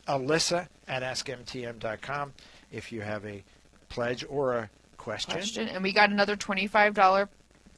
[0.08, 2.34] Alyssa at askmtm.com
[2.72, 3.44] if you have a
[3.90, 5.34] pledge or a question.
[5.34, 5.68] Question.
[5.68, 7.30] And we got another twenty-five dollar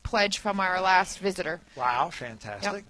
[0.04, 1.62] pledge from our last visitor.
[1.76, 2.86] Wow, fantastic.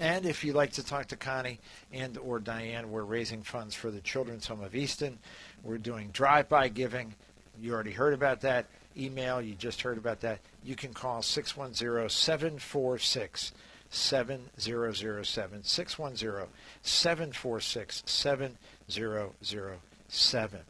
[0.00, 1.60] And if you'd like to talk to Connie
[1.92, 5.18] and or Diane, we're raising funds for the Children's Home of Easton.
[5.62, 7.14] We're doing drive-by giving.
[7.60, 8.64] You already heard about that.
[8.96, 10.38] Email, you just heard about that.
[10.64, 13.52] You can call 610-746
[13.90, 20.60] 7007 610-746 7007.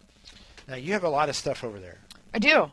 [0.66, 1.99] Now you have a lot of stuff over there.
[2.35, 2.68] I do.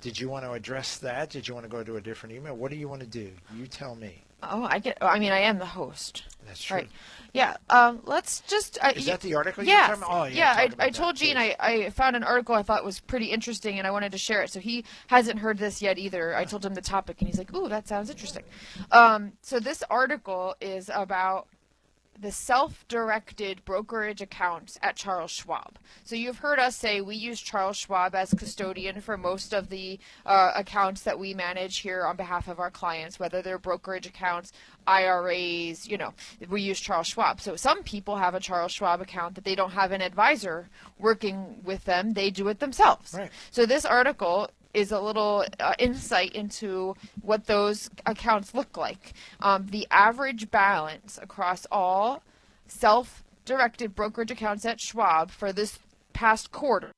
[0.00, 1.30] Did you want to address that?
[1.30, 2.56] Did you want to go to a different email?
[2.56, 3.30] What do you want to do?
[3.56, 4.24] You tell me.
[4.42, 4.98] Oh, I get.
[5.00, 6.24] I mean, I am the host.
[6.46, 6.78] That's true.
[6.78, 6.88] Right.
[7.32, 7.56] Yeah.
[7.70, 8.78] Um, let's just.
[8.82, 9.94] Uh, Is that the article you're Yeah.
[10.06, 10.28] Oh, yeah.
[10.34, 10.68] yeah.
[10.78, 11.36] I, I told Gene.
[11.36, 14.42] I, I found an article I thought was pretty interesting and I wanted to share
[14.42, 14.50] it.
[14.50, 16.36] So he hasn't heard this yet either.
[16.36, 18.44] I told him the topic and he's like, "Ooh, that sounds interesting."
[18.90, 21.46] Um, so this article is about
[22.22, 25.78] the self-directed brokerage accounts at Charles Schwab.
[26.04, 29.98] So you've heard us say we use Charles Schwab as custodian for most of the
[30.24, 34.52] uh, accounts that we manage here on behalf of our clients, whether they're brokerage accounts,
[34.86, 36.14] IRAs, you know,
[36.48, 37.40] we use Charles Schwab.
[37.40, 40.68] So some people have a Charles Schwab account that they don't have an advisor
[40.98, 43.14] working with them; they do it themselves.
[43.14, 43.30] Right.
[43.50, 49.12] So this article is a little uh, insight into what those accounts look like.
[49.40, 52.22] Um, the average balance across all
[52.66, 55.78] self-directed brokerage accounts at Schwab for this
[56.12, 56.90] past quarter,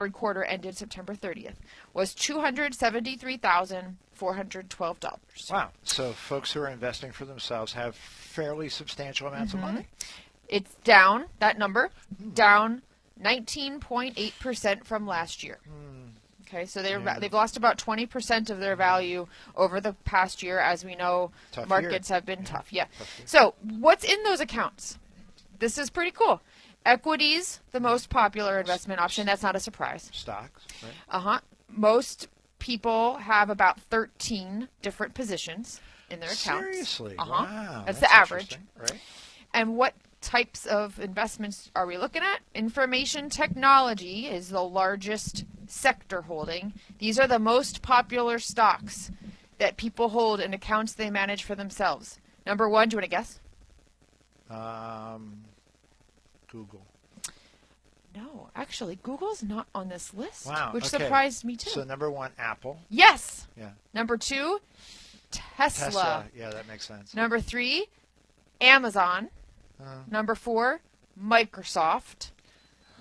[0.00, 1.56] third quarter ended September 30th,
[1.94, 5.48] was two hundred seventy-three thousand four hundred twelve dollars.
[5.50, 5.70] Wow.
[5.84, 9.64] So folks who are investing for themselves have fairly substantial amounts Mm-hmm.
[9.64, 9.86] of money.
[10.48, 11.90] It's down that number,
[12.34, 12.82] down
[13.18, 15.58] nineteen point eight percent from last year.
[16.52, 17.18] Okay, so they're Yeah.
[17.18, 19.26] they've lost about twenty percent of their value
[19.56, 22.16] over the past year, as we know Tough markets year.
[22.16, 22.72] have been tough.
[22.72, 22.86] Yeah.
[22.98, 23.20] Tough.
[23.24, 24.98] So what's in those accounts?
[25.58, 26.42] This is pretty cool.
[26.84, 29.24] Equities, the most popular investment option.
[29.26, 30.10] That's not a surprise.
[30.12, 30.92] Stocks, right?
[31.08, 31.40] Uh huh.
[31.68, 32.28] Most
[32.58, 35.80] people have about thirteen different positions
[36.10, 36.64] in their accounts.
[36.72, 37.14] Seriously?
[37.18, 37.44] Uh-huh.
[37.44, 37.82] Wow.
[37.86, 38.58] That's the average.
[38.76, 39.00] Right?
[39.54, 42.40] And what types of investments are we looking at?
[42.54, 46.72] Information technology is the largest sector holding.
[46.98, 49.10] These are the most popular stocks
[49.58, 52.18] that people hold in accounts they manage for themselves.
[52.46, 53.40] Number one, do you want to guess?
[54.50, 55.44] Um,
[56.50, 56.84] Google.
[58.14, 60.72] No, actually, Google's not on this list, Wow.
[60.72, 61.04] which okay.
[61.04, 61.70] surprised me too.
[61.70, 62.78] So number one, Apple.
[62.90, 63.46] yes.
[63.56, 63.70] Yeah.
[63.94, 64.60] Number two,
[65.30, 65.84] Tesla.
[65.86, 66.24] Tesla.
[66.36, 67.14] Yeah, that makes sense.
[67.14, 67.86] Number three,
[68.60, 69.30] Amazon.
[69.82, 70.80] Uh, Number four,
[71.18, 72.30] Microsoft.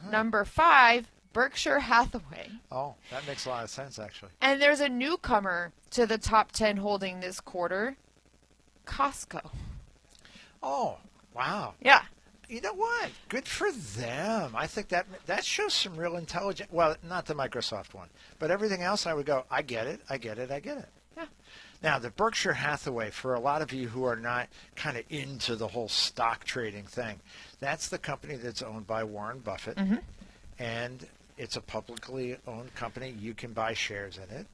[0.10, 2.50] Number five, Berkshire Hathaway.
[2.72, 4.32] oh, that makes a lot of sense, actually.
[4.42, 7.96] And there's a newcomer to the top 10 holding this quarter
[8.86, 9.52] Costco.
[10.62, 10.98] Oh,
[11.34, 11.74] wow.
[11.82, 12.04] Yeah.
[12.50, 13.12] You know what?
[13.30, 14.54] Good for them.
[14.56, 16.70] I think that that shows some real intelligence.
[16.72, 18.10] Well, not the Microsoft one,
[18.40, 19.08] but everything else.
[19.08, 19.46] I would go.
[19.50, 20.02] I get it.
[20.10, 20.52] I get it.
[20.52, 20.90] I get it.
[21.16, 21.26] Yeah.
[21.82, 25.56] Now, the Berkshire Hathaway, for a lot of you who are not kind of into
[25.56, 27.22] the whole stock trading thing,
[27.62, 29.96] that's the company that's owned by Warren Buffett, mm-hmm.
[30.60, 31.08] and
[31.42, 33.16] it's a publicly owned company.
[33.20, 34.46] You can buy shares in it.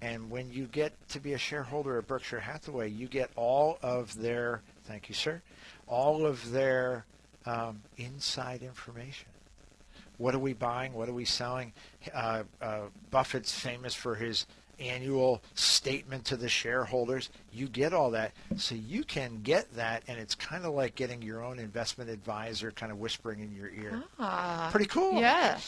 [0.00, 4.18] And when you get to be a shareholder of Berkshire Hathaway, you get all of
[4.18, 5.42] their, thank you, sir,
[5.86, 7.04] all of their
[7.44, 9.28] um, inside information.
[10.16, 10.94] What are we buying?
[10.94, 11.74] What are we selling?
[12.14, 12.80] Uh, uh,
[13.10, 14.46] Buffett's famous for his
[14.80, 17.30] annual statement to the shareholders.
[17.52, 18.32] You get all that.
[18.56, 22.70] So you can get that, and it's kind of like getting your own investment advisor
[22.72, 24.02] kind of whispering in your ear.
[24.18, 24.68] Ah.
[24.70, 25.20] Pretty cool.
[25.20, 25.58] Yeah.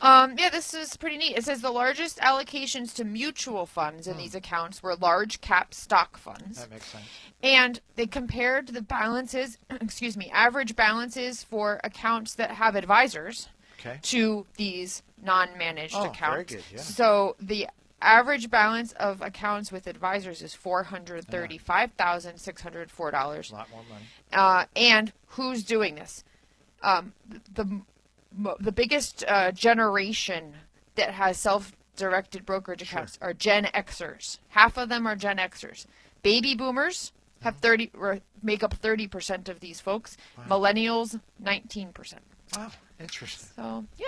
[0.00, 1.36] Um, yeah, this is pretty neat.
[1.36, 6.16] It says the largest allocations to mutual funds in these accounts were large cap stock
[6.16, 6.60] funds.
[6.60, 7.04] That makes sense.
[7.42, 13.48] And they compared the balances, excuse me, average balances for accounts that have advisors
[13.80, 13.98] Okay.
[14.02, 16.20] to these non-managed Oh, accounts.
[16.34, 16.78] very good, yeah.
[16.80, 17.66] So the
[18.04, 23.50] average balance of accounts with advisors is four hundred thirty-five thousand six hundred four dollars.
[23.50, 24.04] A lot more money.
[24.32, 26.24] Uh, and who's doing this?
[26.82, 27.12] Um,
[27.54, 27.80] the
[28.60, 30.54] the biggest uh, generation
[30.94, 34.38] that has self-directed brokerage accounts are Gen Xers.
[34.48, 35.86] Half of them are Gen Xers.
[36.22, 37.90] Baby boomers have thirty
[38.42, 40.16] make up thirty percent of these folks.
[40.48, 42.22] Millennials, nineteen percent.
[42.56, 42.70] Wow.
[43.00, 43.48] Interesting.
[43.56, 44.06] So yeah.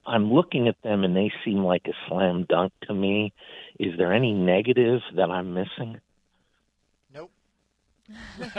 [0.05, 3.33] I'm looking at them and they seem like a slam dunk to me.
[3.77, 5.99] Is there any negative that I'm missing?
[7.13, 7.31] Nope.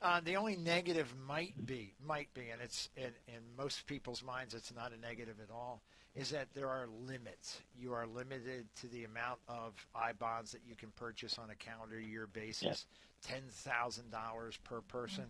[0.00, 4.54] uh, the only negative might be, might be, and it's in, in most people's minds,
[4.54, 5.82] it's not a negative at all,
[6.14, 7.62] is that there are limits.
[7.76, 11.56] You are limited to the amount of I bonds that you can purchase on a
[11.56, 12.86] calendar year basis.
[13.26, 15.26] Ten thousand dollars per person,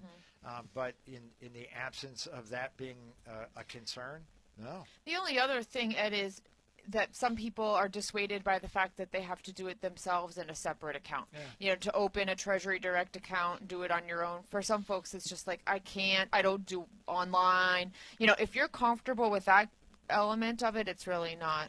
[0.47, 2.97] uh, but in in the absence of that being
[3.29, 4.23] uh, a concern,
[4.57, 4.85] no.
[5.07, 6.41] The only other thing, Ed, is
[6.89, 10.39] that some people are dissuaded by the fact that they have to do it themselves
[10.39, 11.27] in a separate account.
[11.33, 11.39] Yeah.
[11.59, 14.41] You know, to open a Treasury Direct account, do it on your own.
[14.51, 17.93] For some folks, it's just like, I can't, I don't do online.
[18.19, 19.69] You know, if you're comfortable with that
[20.09, 21.69] element of it, it's really not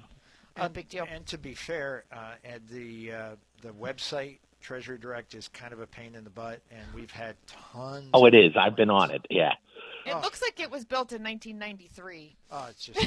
[0.56, 1.06] a And- big deal.
[1.10, 5.80] And to be fair, uh, Ed, the uh, the website Treasury Direct is kind of
[5.82, 8.10] a pain in the butt, and we've had tons.
[8.14, 8.54] Oh, of it is.
[8.56, 9.26] I've been on it.
[9.30, 9.54] Yeah.
[10.06, 10.20] It Oh.
[10.22, 12.36] looks like it was built in 1993.
[12.52, 13.00] Oh, it's just.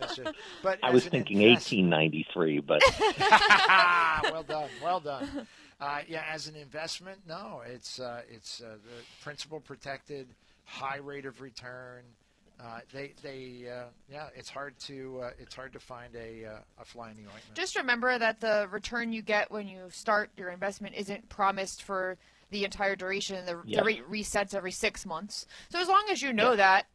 [0.00, 2.82] it's just but I was thinking invest- 1893, but
[4.32, 5.46] well done, well done.
[5.80, 10.26] Uh, yeah, as an investment, no, it's uh, it's uh, the principal protected,
[10.64, 12.02] high rate of return.
[12.58, 16.58] Uh, they they uh, yeah, it's hard to uh, it's hard to find a uh,
[16.80, 17.54] a fly in the ointment.
[17.54, 22.16] Just remember that the return you get when you start your investment isn't promised for
[22.50, 23.44] the entire duration.
[23.44, 23.80] The, Yeah.
[23.80, 25.46] the rate resets every six months.
[25.68, 26.86] So as long as you know that,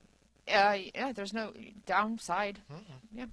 [0.48, 1.54] uh, yeah, there's no
[1.86, 2.60] downside.
[3.14, 3.26] Yeah.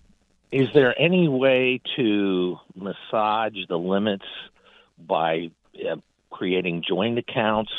[0.53, 4.25] is there any way to massage the limits
[4.99, 5.51] by
[5.89, 5.97] uh,
[6.39, 7.73] creating joint accounts,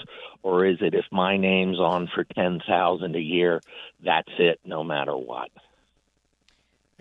[0.44, 3.62] or is it if my name's on for 10000 a year,
[4.04, 5.50] that's it, no matter what?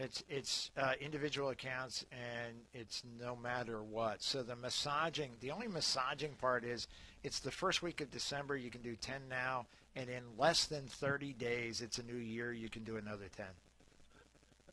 [0.01, 4.23] It's it's uh, individual accounts and it's no matter what.
[4.23, 6.87] So the massaging, the only massaging part is
[7.25, 8.57] it's the first week of December.
[8.57, 9.67] You can do ten now,
[9.97, 12.53] and in less than thirty days, it's a new year.
[12.53, 13.47] You can do another ten.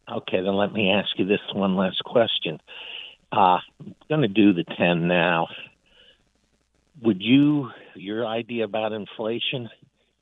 [0.07, 2.62] Okay, then let me ask you this one last question.
[3.32, 5.48] Uh, I'm going to do the 10 now.
[7.01, 9.69] Would you, your idea about inflation,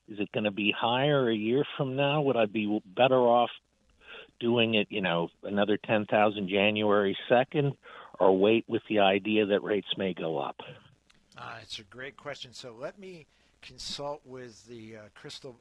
[0.07, 2.21] is it going to be higher a year from now?
[2.21, 3.49] Would I be better off
[4.39, 7.73] doing it, you know, another 10,000 January 2nd
[8.19, 10.57] or wait with the idea that rates may go up?
[11.37, 12.53] Uh, it's a great question.
[12.53, 13.25] So let me
[13.61, 15.55] consult with the uh, crystal.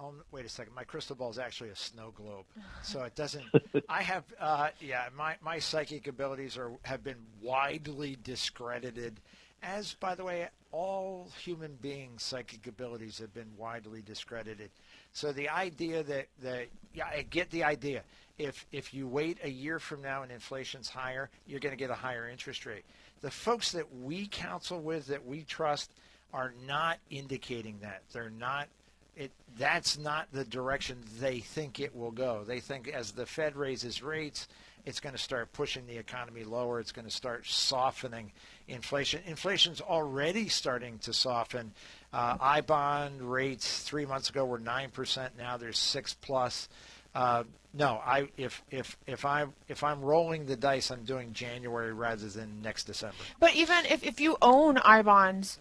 [0.00, 0.74] Oh, wait a second.
[0.74, 2.44] My crystal ball is actually a snow globe,
[2.82, 3.44] so it doesn't.
[3.88, 9.20] I have, uh, yeah, my my psychic abilities are have been widely discredited,
[9.62, 14.70] as by the way, all human beings' psychic abilities have been widely discredited.
[15.12, 18.02] So the idea that that yeah, I get the idea.
[18.38, 21.90] If if you wait a year from now and inflation's higher, you're going to get
[21.90, 22.84] a higher interest rate.
[23.20, 25.90] The folks that we counsel with, that we trust,
[26.32, 28.02] are not indicating that.
[28.12, 28.68] They're not.
[29.16, 32.44] It that's not the direction they think it will go.
[32.46, 34.46] They think as the Fed raises rates,
[34.88, 36.80] it's going to start pushing the economy lower.
[36.80, 38.32] It's going to start softening
[38.68, 39.20] inflation.
[39.26, 41.72] Inflation's already starting to soften.
[42.10, 45.34] Uh, I bond rates three months ago were nine percent.
[45.36, 46.70] Now they're six plus.
[47.14, 47.44] Uh,
[47.74, 52.26] no, I if if if I if I'm rolling the dice, I'm doing January rather
[52.28, 53.16] than next December.
[53.38, 55.58] But even if, if you own I bonds,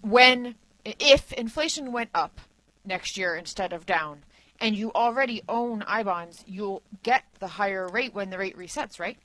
[0.00, 0.54] when
[0.86, 2.40] if inflation went up
[2.82, 4.24] next year instead of down,
[4.60, 8.98] and you already own I bonds, you'll get the higher rate when the rate resets,
[8.98, 9.18] right?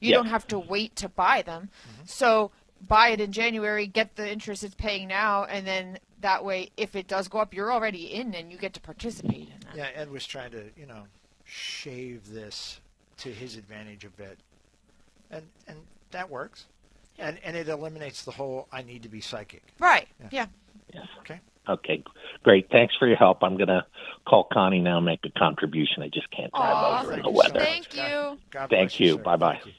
[0.00, 0.16] You Yeah.
[0.16, 1.70] don't have to wait to buy them.
[1.88, 2.02] Mm-hmm.
[2.06, 2.50] So
[2.86, 6.94] buy it in January, get the interest it's paying now, and then that way, if
[6.96, 9.76] it does go up, you're already in and you get to participate in that.
[9.76, 11.04] Yeah, Ed was trying to you know
[11.44, 12.80] shave this
[13.18, 14.38] to his advantage a bit,
[15.30, 15.78] and and
[16.10, 16.66] that works,
[17.18, 17.28] yeah.
[17.28, 19.62] and and it eliminates the whole I need to be psychic.
[19.78, 20.08] Right.
[20.20, 20.28] Yeah.
[20.30, 20.46] Yeah.
[20.92, 21.06] Yes.
[21.20, 21.40] Okay.
[21.68, 22.02] Okay,
[22.42, 22.68] great.
[22.70, 23.42] Thanks for your help.
[23.42, 23.84] I'm going to
[24.26, 26.02] call Connie now and make a contribution.
[26.02, 27.54] I just can't drive Aw, over in the you so weather.
[27.60, 27.68] much.
[27.68, 28.38] Thank you.
[28.50, 29.12] God Thank bless you.
[29.12, 29.18] sir.
[29.22, 29.52] Bye-bye.
[29.54, 29.72] Thank you.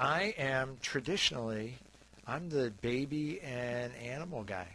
[0.03, 1.79] I am traditionally
[2.27, 4.67] I'm the baby and animal guy.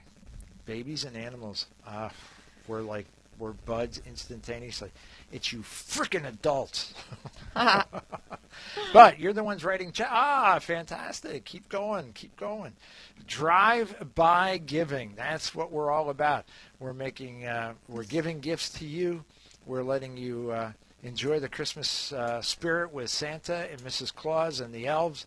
[0.65, 2.09] Babies and animals, uh,
[2.65, 4.89] we're like we're buds instantaneously.
[5.33, 6.93] It's you freaking adults.
[8.93, 9.91] but you're the ones writing.
[9.91, 11.43] Ch- ah, fantastic!
[11.43, 12.71] Keep going, keep going.
[13.27, 15.13] Drive by giving.
[15.17, 16.45] That's what we're all about.
[16.79, 19.25] We're making, uh, we're giving gifts to you.
[19.65, 20.71] We're letting you uh,
[21.03, 24.14] enjoy the Christmas uh, spirit with Santa and Mrs.
[24.14, 25.26] Claus and the elves.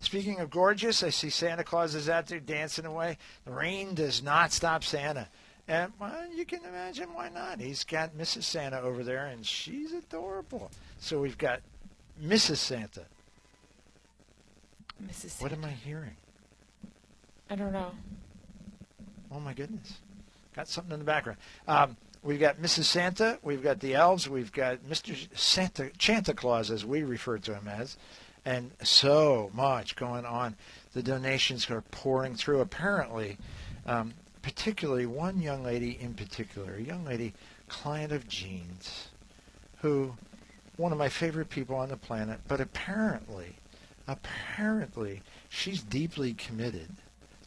[0.00, 3.18] Speaking of gorgeous, I see Santa Claus is out there dancing away.
[3.44, 5.28] The rain does not stop Santa.
[5.68, 7.60] And well, you can imagine why not.
[7.60, 8.42] He's got Mrs.
[8.42, 10.72] Santa over there, and she's adorable.
[10.98, 11.60] So we've got
[12.22, 12.56] Mrs.
[12.56, 13.02] Santa.
[15.04, 15.42] Mrs.
[15.42, 16.16] What am I hearing?
[17.50, 17.90] I don't know.
[19.30, 19.98] Oh my goodness.
[20.54, 21.38] Got something in the background.
[21.66, 22.84] Um, we've got Mrs.
[22.84, 25.16] Santa, we've got the elves, we've got Mr.
[25.36, 27.96] Santa Santa Claus as we refer to him as,
[28.44, 30.54] and so much going on.
[30.92, 32.60] The donations are pouring through.
[32.60, 33.38] Apparently,
[33.86, 34.12] um,
[34.42, 37.32] particularly one young lady in particular, a young lady,
[37.68, 39.08] client of Gene's,
[39.78, 40.14] who
[40.76, 43.56] one of my favorite people on the planet, but apparently,
[44.08, 46.88] apparently, she's deeply committed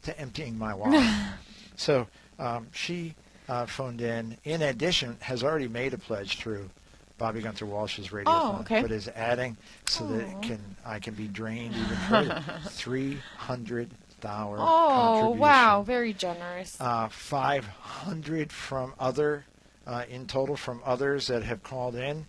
[0.03, 1.05] to emptying my wallet.
[1.75, 2.07] so
[2.39, 3.15] um, she
[3.49, 4.37] uh, phoned in.
[4.43, 6.69] In addition, has already made a pledge through
[7.17, 8.81] Bobby Gunther Walsh's radio, Oh, okay.
[8.81, 9.55] but is adding
[9.87, 12.43] so that it can I can be drained even further.
[12.69, 13.89] Three hundred
[14.21, 14.57] dollar.
[14.59, 16.75] Oh, wow, very generous.
[16.79, 19.45] Uh, 500 from other,
[19.87, 22.25] uh, in total from others that have called in.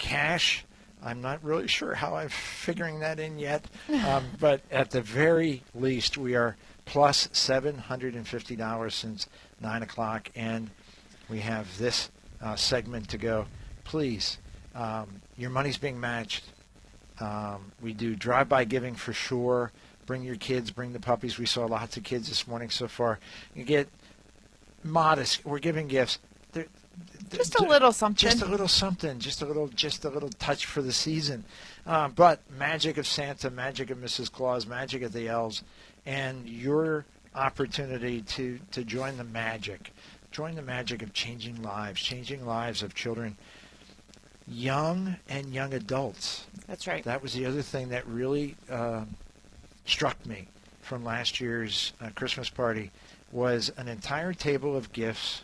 [0.00, 0.64] Cash,
[1.02, 3.66] I'm not really sure how I'm figuring that in yet,
[4.06, 6.56] um, but at the very least, we are
[6.86, 9.28] plus $750 since
[9.60, 10.70] 9 o'clock, and
[11.28, 12.10] we have this
[12.40, 13.44] uh, segment to go.
[13.84, 14.38] Please,
[14.74, 16.44] um, your money's being matched.
[17.20, 19.70] Um, we do drive-by giving for sure.
[20.06, 21.38] Bring your kids, bring the puppies.
[21.38, 23.18] We saw lots of kids this morning so far.
[23.54, 23.90] You get
[24.82, 25.44] modest.
[25.44, 26.18] We're giving gifts.
[27.30, 28.28] Just a little something.
[28.28, 29.18] Just a little something.
[29.18, 29.68] Just a little.
[29.68, 31.44] Just a little touch for the season.
[31.86, 34.30] Uh, but magic of Santa, magic of Mrs.
[34.30, 35.62] Claus, magic of the elves,
[36.06, 37.04] and your
[37.34, 39.92] opportunity to to join the magic,
[40.30, 43.36] join the magic of changing lives, changing lives of children,
[44.46, 46.46] young and young adults.
[46.66, 47.04] That's right.
[47.04, 49.04] That was the other thing that really uh,
[49.84, 50.48] struck me
[50.82, 52.90] from last year's uh, Christmas party
[53.32, 55.42] was an entire table of gifts,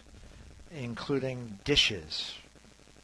[0.74, 2.34] including dishes,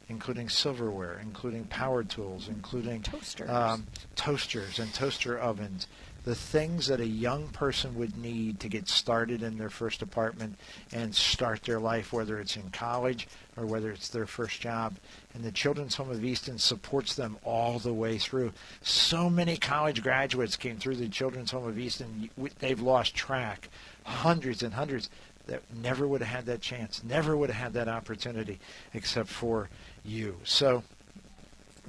[0.09, 3.49] including silverware, including power tools, including Toasters.
[3.49, 5.87] um, toasters and toaster ovens,
[6.25, 10.57] the things that a young person would need to get started in their first apartment
[10.93, 13.27] and start their life, whether it's in college
[13.57, 14.95] or whether it's their first job.
[15.33, 18.53] And the Children's Home of Easton supports them all the way through.
[18.81, 22.29] So many college graduates came through the Children's Home of Easton,
[22.59, 23.67] they've lost track.
[24.05, 25.09] Hundreds and hundreds
[25.47, 28.59] that never would have had that chance, never would have had that opportunity
[28.93, 29.69] except for
[30.05, 30.37] you.
[30.43, 30.83] So,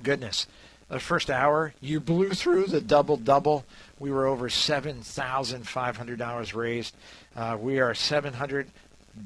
[0.03, 0.47] goodness.
[0.89, 3.65] The first hour, you blew through the double double.
[3.99, 6.95] We were over seven thousand five hundred dollars raised.
[7.35, 8.69] Uh, we are seven hundred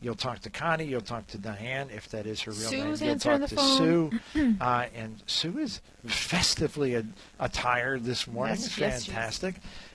[0.00, 0.84] You'll talk to Connie.
[0.84, 3.10] You'll talk to Diane if that is her real Sue's name.
[3.10, 4.20] You'll talk to phone.
[4.34, 7.02] Sue, uh, and Sue is festively
[7.40, 8.56] attired this morning.
[8.56, 9.06] Yes, yes.
[9.06, 9.54] Fantastic.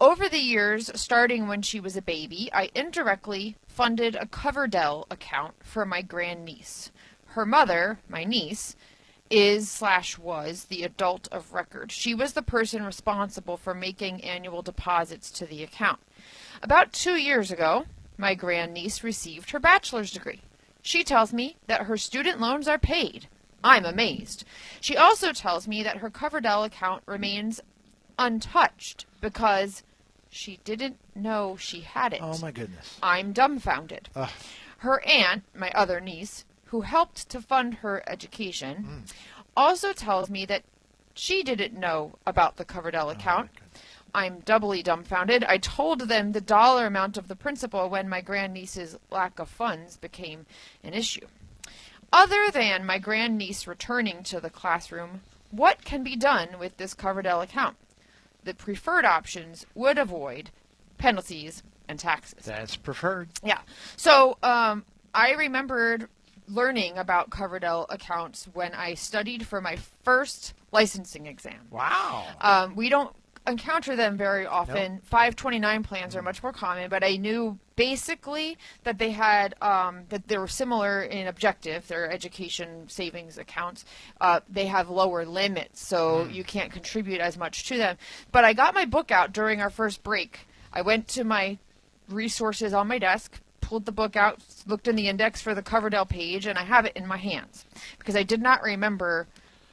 [0.00, 5.54] over the years, starting when she was a baby, I indirectly funded a Coverdell account
[5.62, 6.90] for my grandniece.
[7.26, 8.76] Her mother, my niece."
[9.30, 11.90] Is slash was the adult of record.
[11.90, 16.00] She was the person responsible for making annual deposits to the account.
[16.62, 17.86] About two years ago,
[18.18, 20.42] my grandniece received her bachelor's degree.
[20.82, 23.28] She tells me that her student loans are paid.
[23.64, 24.44] I'm amazed.
[24.80, 27.60] She also tells me that her Coverdell account remains
[28.18, 29.82] untouched because
[30.28, 32.20] she didn't know she had it.
[32.22, 32.98] Oh, my goodness.
[33.02, 34.10] I'm dumbfounded.
[34.14, 34.28] Ugh.
[34.78, 38.98] Her aunt, my other niece, who helped to fund her education, hmm.
[39.56, 40.64] also tells me that
[41.14, 43.50] she didn't know about the Coverdell oh, account.
[44.14, 45.44] I'm doubly dumbfounded.
[45.44, 49.96] I told them the dollar amount of the principal when my grandniece's lack of funds
[49.96, 50.46] became
[50.82, 51.26] an issue.
[52.12, 57.42] Other than my grandniece returning to the classroom, what can be done with this Coverdell
[57.42, 57.76] account?
[58.44, 60.50] The preferred options would avoid
[60.98, 62.44] penalties and taxes.
[62.44, 63.28] That's preferred.
[63.44, 63.60] Yeah.
[63.96, 66.08] So um, I remembered
[66.48, 71.68] learning about Coverdell accounts when I studied for my first licensing exam.
[71.70, 72.26] Wow.
[72.40, 73.14] Um, we don't
[73.46, 75.00] encounter them very often.
[75.04, 80.28] 529 plans are much more common, but I knew basically that they had um, that
[80.28, 81.88] they were similar in objective.
[81.88, 83.84] Their education savings accounts
[84.20, 87.96] uh, they have lower limits, so you can't contribute as much to them.
[88.30, 90.46] But I got my book out during our first break.
[90.72, 91.58] I went to my
[92.08, 96.08] resources on my desk, pulled the book out, looked in the index for the Coverdell
[96.08, 97.64] page, and I have it in my hands
[97.98, 99.26] because I did not remember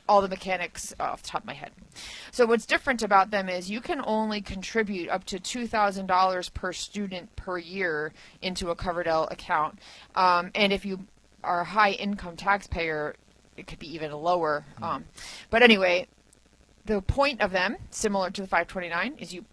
[0.09, 1.71] all the mechanics off the top of my head.
[2.31, 6.49] So what's different about them is you can only contribute up to two thousand dollars
[6.49, 8.11] per student per year
[8.41, 9.79] into a Coverdell account,
[10.15, 11.05] um, and if you
[11.43, 13.15] are a high income taxpayer,
[13.55, 14.65] it could be even lower.
[14.81, 15.05] Um,
[15.49, 16.07] but anyway,
[16.85, 19.45] the point of them, similar to the 529, is you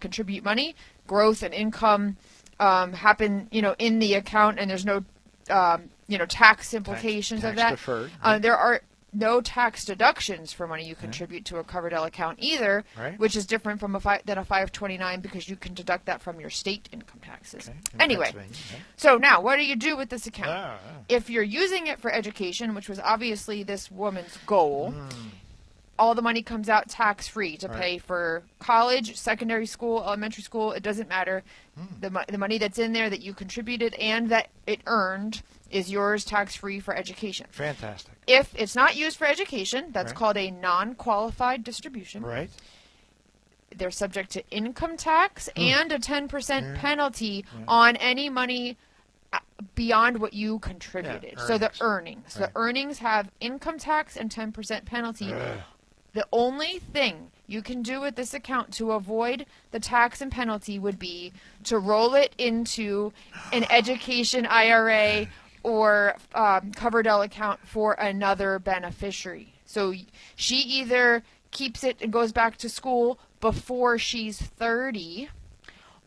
[0.00, 0.74] contribute money,
[1.06, 2.16] growth and income
[2.58, 5.04] um, happen, you know, in the account, and there's no,
[5.48, 7.70] um, you know, tax implications tax of that.
[7.70, 8.10] deferred.
[8.22, 8.82] Uh, there are
[9.12, 13.18] no tax deductions for money you contribute to a Coverdell account either, Right.
[13.18, 16.38] which is different from a fi- than a 529 because you can deduct that from
[16.40, 17.68] your state income taxes.
[17.68, 18.78] Okay, in Anyway, yeah.
[18.96, 20.50] so now what do you do with this account?
[20.50, 20.92] Ah, ah.
[21.08, 25.08] if you're using it for education, which was obviously this woman's goal, Hmm.
[25.98, 27.80] all the money comes out tax free to Right.
[27.80, 30.72] pay for college, secondary school, elementary school.
[30.72, 31.42] It doesn't matter.
[31.76, 32.00] Hmm.
[32.00, 35.90] The, mo- the money that's in there that you contributed and that it earned is
[35.90, 37.46] yours tax free for education.
[37.50, 38.12] Fantastic.
[38.26, 40.16] If it's not used for education, that's Right.
[40.18, 42.22] called a non qualified distribution.
[42.22, 42.50] Right.
[43.74, 46.80] They're subject to income tax and a 10% Yeah.
[46.80, 47.64] penalty Yeah.
[47.68, 48.76] on any money
[49.32, 49.38] uh,
[49.76, 51.38] beyond what you contributed.
[51.38, 51.80] so the earnings.
[51.80, 52.36] earnings.
[52.36, 52.52] Right.
[52.52, 55.32] The earnings have income tax and 10% penalty.
[55.32, 55.58] Ugh.
[56.14, 60.80] The only thing you can do with this account to avoid the tax and penalty
[60.80, 61.32] would be
[61.62, 63.12] to roll it into
[63.52, 65.28] an education IRA
[65.62, 69.54] or um, Coverdell account for another beneficiary.
[69.64, 69.94] So
[70.34, 75.28] she either keeps it and goes back to school before she's 30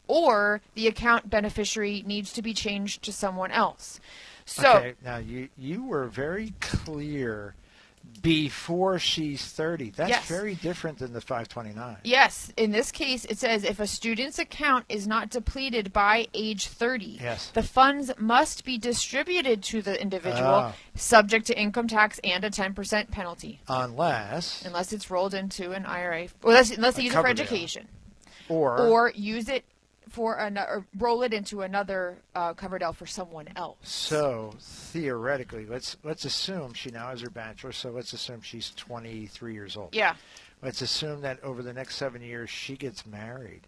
[0.08, 4.00] or the account beneficiary needs to be changed to someone else.
[4.46, 7.56] So okay, now you you were very clear
[8.24, 9.92] before she's 30.
[9.92, 10.26] That's Yes.
[10.28, 11.98] very different than the 529.
[12.04, 16.68] Yes, in this case, it says if a student's account is not depleted by age
[16.68, 17.52] 30, Yes.
[17.54, 20.74] the funds must be distributed to the individual, Ah.
[20.96, 26.30] subject to income tax and a 10% penalty, Unless unless it's rolled into an IRA.
[26.42, 27.90] Well, unless, unless they use it for education,
[28.48, 29.66] or or use it
[30.14, 33.78] for another, roll it into another uh, Coverdell for someone else.
[33.82, 37.72] so theoretically, let's let's assume she now has her bachelor.
[37.72, 39.96] So let's assume she's 23 years old.
[39.96, 40.16] Yeah,
[40.62, 43.62] Let's assume that over the next seven years she gets married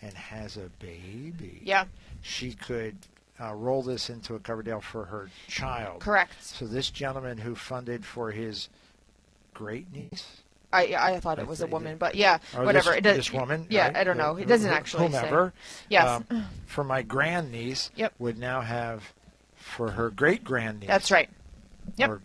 [0.00, 1.60] and has a baby.
[1.64, 1.84] yeah,
[2.22, 2.96] She could
[3.40, 6.00] uh, roll this into a Coverdell for her child.
[6.00, 6.32] correct.
[6.42, 8.68] So this gentleman who funded for his
[9.52, 10.42] great niece,
[10.76, 12.90] I I thought it was a woman, but yeah, or whatever.
[12.90, 13.96] this, it does, this woman, Yeah, right?
[13.96, 14.36] I don't know.
[14.36, 15.18] It doesn't actually say.
[15.18, 15.52] whomever.
[15.88, 18.14] Yes, um, for my grandniece, Yep.
[18.18, 19.02] would now have
[19.56, 20.88] for her great grandniece.
[20.88, 21.28] that's right.
[21.96, 22.10] Yep.
[22.10, 22.20] Or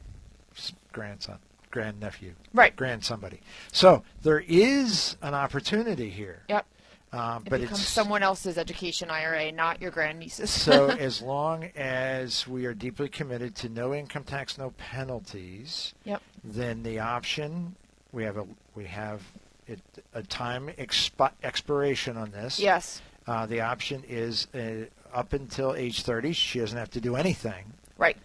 [0.91, 1.37] grandson,
[1.71, 2.75] grandnephew, Right.
[2.75, 3.41] grand somebody.
[3.71, 6.43] So there is an opportunity here.
[6.49, 6.65] Yep.
[7.13, 10.49] Uh, It but becomes it's someone else's education IRA, not your grandniece's.
[10.49, 16.21] so as long as we are deeply committed to no income tax, no penalties, Yep.
[16.43, 17.75] then the option
[18.11, 19.21] we have a we have
[19.67, 19.79] it,
[20.13, 22.59] a time expi- expiration on this.
[22.59, 23.01] yes.
[23.27, 27.71] Uh, the option is uh, up until age 30, she doesn't have to do anything.
[27.97, 28.17] Right.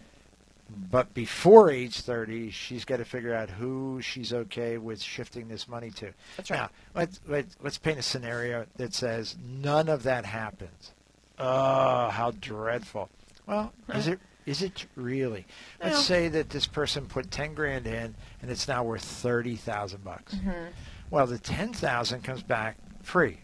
[0.68, 5.68] But before age 30, she's got to figure out who she's okay with shifting this
[5.68, 6.12] money to.
[6.36, 6.60] That's right.
[6.60, 10.92] Now, let's, let's, let's paint a scenario that says none of that happens.
[11.38, 13.10] Oh, how dreadful.
[13.46, 15.44] Well, is it is it really?
[15.82, 20.35] Let's say that this person put 10 grand in and it's now worth 30,000 bucks.
[20.36, 20.51] Mm-hmm.
[21.10, 23.39] Well, the 10,000 comes back free.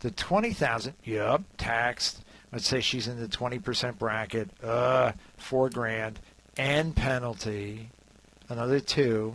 [0.00, 2.22] The 20,000, yep, taxed.
[2.52, 6.20] Let's say she's in the 20% bracket, uh, 4 grand
[6.56, 7.90] and penalty,
[8.48, 9.34] another 2.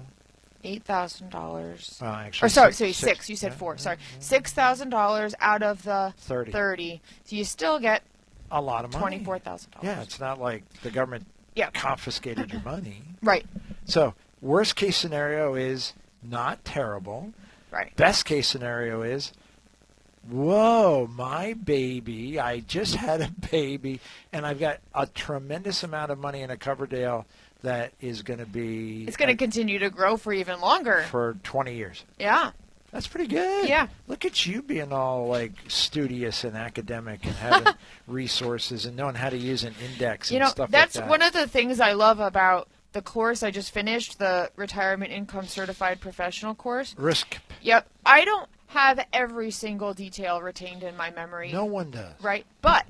[0.61, 1.97] Eight thousand dollars.
[2.01, 3.29] Well, actually, Or sorry, six- sorry, six- six.
[3.29, 3.73] You said yeah, four.
[3.75, 4.19] yeah, Sorry, yeah.
[4.19, 6.51] six thousand dollars out of the 30.
[6.51, 7.01] thirty.
[7.23, 8.03] So you still get
[8.51, 9.01] A lot of money.
[9.01, 9.85] twenty-four thousand dollars.
[9.85, 11.69] Yeah, it's not like the government Yeah.
[11.71, 13.03] confiscated your money.
[13.21, 13.45] Right.
[13.85, 15.93] So, worst case scenario is
[16.23, 17.33] not terrible.
[17.69, 17.93] Right.
[17.97, 19.33] Best case scenario is,
[20.29, 23.99] whoa, my baby, I just had a baby,
[24.31, 27.25] and I've got a tremendous amount of money in a Coverdell
[27.61, 31.03] that is going to be It's going to continue to grow for even longer.
[31.09, 32.05] for 20 years.
[32.17, 32.51] Yeah.
[32.91, 33.69] That's pretty good.
[33.69, 33.87] Yeah.
[34.07, 37.73] Look at you being all like studious and academic and having
[38.07, 41.09] resources and knowing how to use an index and You know, stuff that's like that.
[41.09, 45.11] That's one of the things I love about the course I just finished, the Retirement
[45.11, 46.95] Income Certified Professional course.
[46.97, 47.37] risk.
[47.61, 47.87] Yep.
[48.05, 51.51] I don't have every single detail retained in my memory.
[51.51, 52.13] No one does.
[52.21, 52.45] right?
[52.61, 52.87] But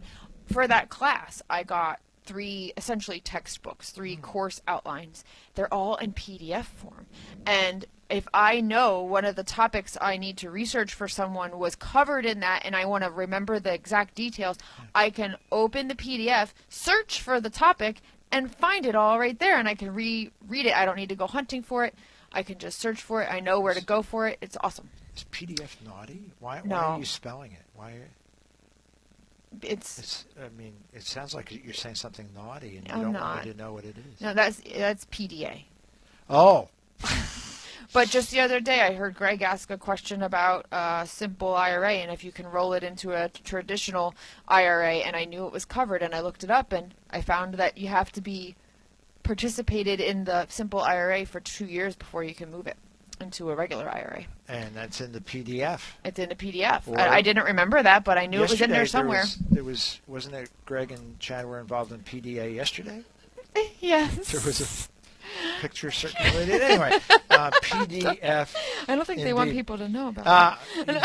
[0.51, 4.21] for that class, I got three essentially textbooks, three Hmm.
[4.21, 5.25] course outlines.
[5.55, 7.07] They're all in PDF form.
[7.45, 11.75] And if I know one of the topics I need to research for someone was
[11.75, 14.57] covered in that and I want to remember the exact details,
[14.95, 19.57] I can open the PDF, search for the topic, and find it all right there.
[19.59, 20.75] And I can re read it.
[20.75, 21.93] I don't need to go hunting for it.
[22.31, 23.31] I can just search for it.
[23.31, 24.37] I know where to go for it.
[24.41, 24.89] It's awesome.
[25.15, 26.31] Is PDF naughty?
[26.39, 26.75] Why, why No.
[26.75, 27.63] are you spelling it?
[27.75, 27.93] Why?
[29.63, 30.25] It's It's.
[30.39, 33.21] I mean, it sounds like you're saying something naughty, and you I'm don't not.
[33.35, 34.21] want me to know what it is.
[34.21, 35.63] no, that's that's PDA.
[36.29, 36.69] Oh,
[37.91, 41.93] But just the other day, I heard Greg ask a question about uh, simple IRA
[41.93, 44.13] and if you can roll it into a traditional
[44.47, 47.55] IRA, and I knew it was covered, and I looked it up, and I found
[47.55, 48.55] that you have to be
[49.23, 52.77] participated in the simple IRA for two years before you can move it
[53.19, 54.25] into a regular IRA.
[54.47, 55.81] And that's in the PDF.
[56.05, 56.97] It's in the PDF.
[56.97, 59.21] I, I didn't remember that, but I knew it was in there somewhere.
[59.21, 63.03] was, there was, wasn't it Greg and Chad were involved in PDA yesterday?
[63.79, 64.31] yes.
[64.31, 64.98] There was a
[65.61, 66.61] picture circulated.
[66.61, 66.97] Anyway,
[67.29, 68.55] uh, PDF.
[68.87, 70.55] I don't think they want people to know about Uh,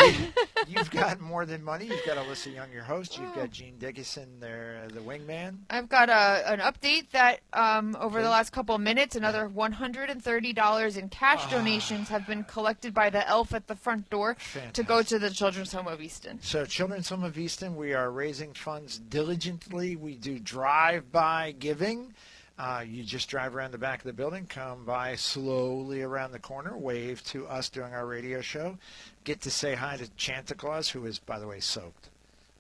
[0.09, 0.27] you-
[0.69, 1.87] you've got more than money.
[1.87, 3.19] You've got Alyssa Young, your host.
[3.19, 5.59] You've got Gene Dickinson, there, uh, the wingman.
[5.71, 10.97] I've got a, an update that um, over the last couple of minutes, another $130
[10.97, 11.51] in cash Ah.
[11.51, 14.37] donations have been collected by the elf at the front door
[14.73, 16.39] to go to the Children's Home of Easton.
[16.43, 19.97] So, Children's Home of Easton, we are raising funds diligently.
[19.97, 22.15] We do drive-by giving.
[22.57, 26.39] Uh, you just drive around the back of the building, come by slowly around the
[26.39, 28.79] corner, wave to us during our radio show,
[29.25, 32.11] get to say hi to Santa Claus, who is, by the way, soaked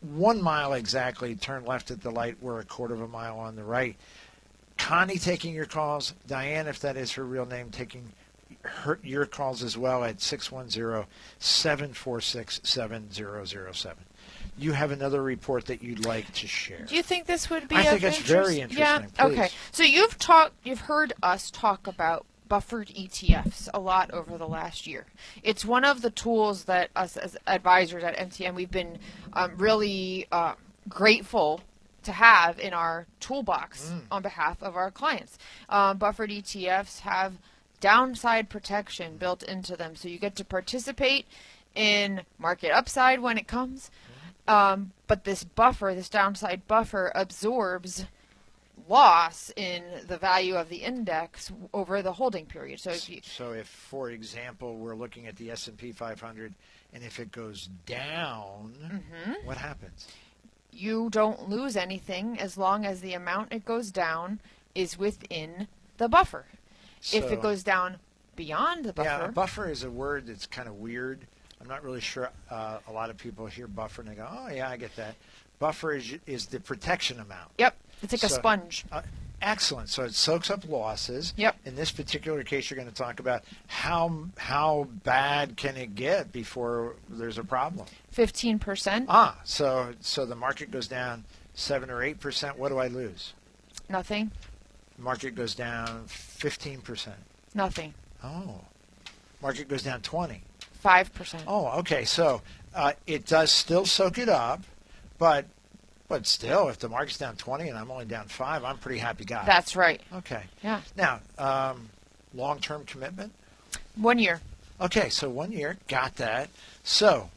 [0.00, 2.36] one mile exactly, turn left at the light.
[2.40, 3.96] We're a quarter of a mile on the right.
[4.78, 6.14] Connie taking your calls.
[6.26, 8.12] Diane, if that is her real name, taking
[8.62, 11.06] her, your calls as well at 610
[11.38, 14.04] 746 7007.
[14.60, 16.84] You have another report that you'd like to share.
[16.84, 17.76] Do you think this would be?
[17.76, 18.64] I think it's very Yeah.
[18.64, 19.10] interesting.
[19.16, 19.38] Please.
[19.38, 19.48] Okay.
[19.72, 24.86] So you've talked, you've heard us talk about buffered ETFs a lot over the last
[24.86, 25.06] year.
[25.42, 28.98] It's one of the tools that us as advisors at MTM we've been
[29.32, 30.54] um, really uh,
[30.88, 31.60] grateful
[32.02, 34.00] to have in our toolbox Mm.
[34.10, 35.38] on behalf of our clients.
[35.68, 37.34] Um, buffered ETFs have
[37.80, 41.26] downside protection built into them, so you get to participate
[41.74, 43.90] in market upside when it comes.
[44.50, 48.04] Um, but this buffer, this downside buffer, absorbs
[48.88, 52.80] loss in the value of the index over the holding period.
[52.80, 56.54] So if you, So if, for example, we're looking at the S&P 500,
[56.92, 59.46] and if it goes down, Mm-hmm.
[59.46, 60.08] what happens?
[60.72, 64.38] you don't lose anything as long as the amount it goes down
[64.72, 65.66] is within
[65.98, 66.44] the buffer.
[67.12, 67.96] if it goes down
[68.36, 71.26] beyond the buffer, Yeah, buffer is a word that's kind of weird.
[71.60, 72.30] I'm not really sure.
[72.50, 75.14] Uh, a lot of people hear buffer and they go, "Oh yeah, I get that."
[75.58, 77.50] Buffer is is the protection amount.
[77.58, 78.84] yep, it's like a sponge.
[78.90, 79.02] Uh,
[79.42, 79.90] excellent.
[79.90, 81.34] So it soaks up losses.
[81.36, 81.56] Yep.
[81.66, 86.32] In this particular case, you're going to talk about how how bad can it get
[86.32, 87.86] before there's a problem.
[88.10, 92.58] Fifteen percent, Ah, so so the market goes down seven or eight percent.
[92.58, 93.34] What do I lose?
[93.90, 94.30] nothing,
[94.96, 97.16] Market goes down fifteen percent.
[97.54, 97.92] nothing,
[98.24, 98.60] Oh.
[99.42, 100.42] Market goes down twenty.
[100.80, 101.44] Five percent.
[101.46, 102.04] Oh, okay.
[102.04, 102.42] So
[102.74, 104.62] uh, it does still soak it up,
[105.18, 105.46] but
[106.08, 109.24] but still, if the market's down 20 and I'm only down five, I'm pretty happy
[109.24, 109.44] guy.
[109.46, 110.00] That's right.
[110.12, 110.42] okay.
[110.60, 111.88] Yeah, Now, um,
[112.34, 113.32] long-term commitment.
[113.94, 114.40] one year.
[114.80, 116.48] Okay, so one year, got that.
[116.82, 117.30] So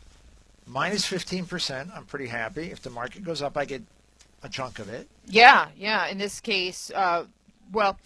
[0.66, 1.96] minus 15%.
[1.96, 2.72] I'm pretty happy.
[2.72, 3.84] If the market goes up, I get
[4.42, 5.08] a chunk of it.
[5.28, 6.08] Yeah, yeah.
[6.08, 7.26] In this case, uh,
[7.72, 8.00] well,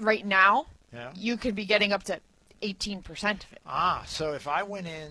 [0.00, 1.10] right now Yeah.
[1.14, 2.18] you could be getting up to
[2.62, 3.60] eighteen percent of it.
[3.66, 5.10] Ah, so if I went in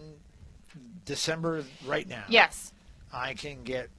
[1.05, 2.73] December right now, Yes,
[3.13, 3.89] I can get.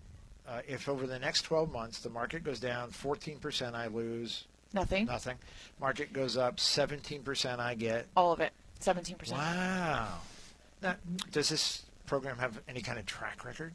[0.49, 5.07] Uh, if over the next 12 months the market goes down 14%, I lose nothing.
[5.07, 5.39] Nothing.
[5.81, 7.59] Market goes up 17%.
[7.59, 8.07] I get.
[8.17, 8.53] All of it.
[8.79, 9.41] Seventeen percent.
[9.41, 10.19] Wow.
[10.83, 10.95] Now,
[11.33, 13.75] does this program have any kind of track record?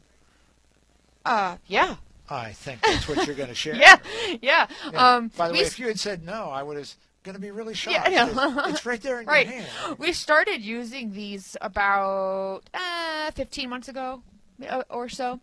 [1.24, 1.96] Uh, yeah,
[2.30, 3.74] I think that's what you're going to share.
[3.74, 3.96] yeah,
[4.40, 4.66] yeah.
[4.92, 5.14] Yeah.
[5.16, 6.92] Um, By the way, if you had said no, I would have
[7.22, 8.10] going to be really shocked.
[8.10, 8.58] Yeah, yeah.
[8.68, 9.46] It's- right there in right.
[9.46, 9.98] your hand.
[9.98, 14.22] We started using these about uh, 15 months ago
[14.68, 15.40] uh, or so,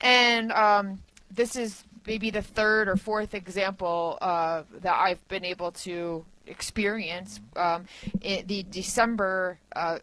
[0.00, 5.72] and um, this is maybe the third or fourth example uh, that I've been able
[5.72, 7.40] to experience.
[7.56, 7.86] Um,
[8.20, 9.98] the December uh,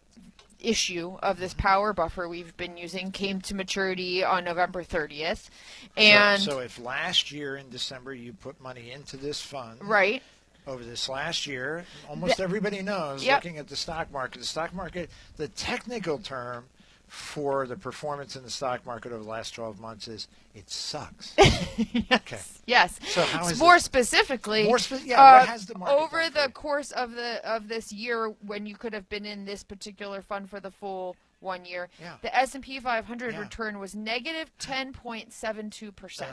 [0.64, 5.48] issue of this power buffer we've been using came to maturity on November 30th.
[5.96, 10.22] And so, so if last year in December you put money into this fund, right,
[10.66, 13.44] over this last year, almost everybody knows, Yep.
[13.44, 16.64] looking at the stock market, the stock market, the technical term
[17.06, 21.34] for the performance in the stock market over the last 12 months is it sucks.
[22.12, 22.38] Okay.
[22.66, 22.98] Yes.
[23.08, 26.30] So how is more it- specifically, More spe- yeah, what uh, has the market over
[26.30, 30.22] the course of the of this year, when you could have been in this particular
[30.22, 32.14] fund for the full one year, Yeah.
[32.22, 33.40] the S and P 500 Yeah.
[33.40, 36.30] return was negative negative 10.72 percent.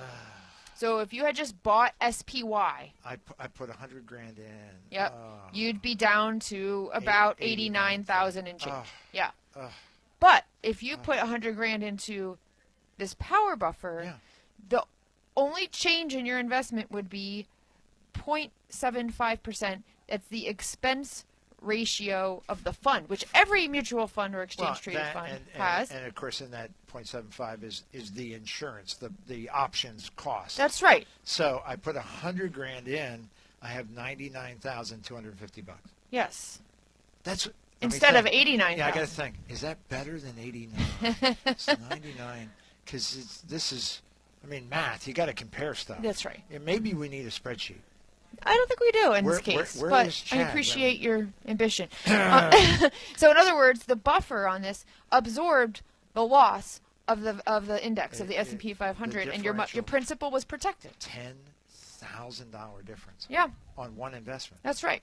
[0.81, 4.45] So if you had just bought SPY, I, pu- I put 100 grand in.
[4.89, 8.47] yep, Oh, you'd be down to about 89,000.
[8.47, 8.75] 89,000 and change.
[8.75, 8.85] Ugh.
[9.13, 9.29] Yeah.
[9.55, 9.69] Ugh.
[10.19, 12.39] But if you put a 100 grand into
[12.97, 14.13] this power buffer, Yeah.
[14.69, 14.83] the
[15.37, 17.45] only change in your investment would be
[18.15, 19.83] 0.75%.
[20.09, 21.25] That's the expense
[21.61, 25.45] ratio of the fund, which every mutual fund or exchange Well, traded that- fund and,
[25.53, 25.91] and- has.
[25.91, 30.57] And, of course, in that 0.75 is, is the insurance, the, the options cost.
[30.57, 31.07] That's right.
[31.23, 33.29] so I put a 100 grand in,
[33.61, 35.79] I have 99,250 bucks.
[36.09, 36.59] Yes.
[37.23, 37.47] That's
[37.81, 38.77] Instead of 89.
[38.77, 39.35] Yeah, I got to think.
[39.49, 40.85] Is that better than 89?
[41.45, 42.51] it's 99
[42.85, 44.01] because this is,
[44.43, 45.07] I mean, math.
[45.07, 45.97] You got to compare stuff.
[46.01, 46.41] That's right.
[46.51, 47.79] Yeah, maybe we need a spreadsheet.
[48.43, 51.27] I don't think we do in Where- this case, where- where but I appreciate your
[51.47, 51.89] ambition.
[52.07, 55.81] Uh, so, in other words, the buffer on this absorbed
[56.13, 59.55] the loss of the of the index of the S and P 500, and your
[59.73, 60.91] your principal was protected.
[60.99, 61.35] Ten
[61.69, 63.47] thousand dollar difference Yeah,
[63.77, 64.61] on one investment.
[64.63, 65.01] that's right.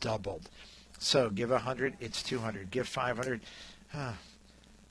[0.00, 0.50] doubled.
[0.98, 3.40] So give a 100 it's 200 give 500
[3.92, 4.12] huh.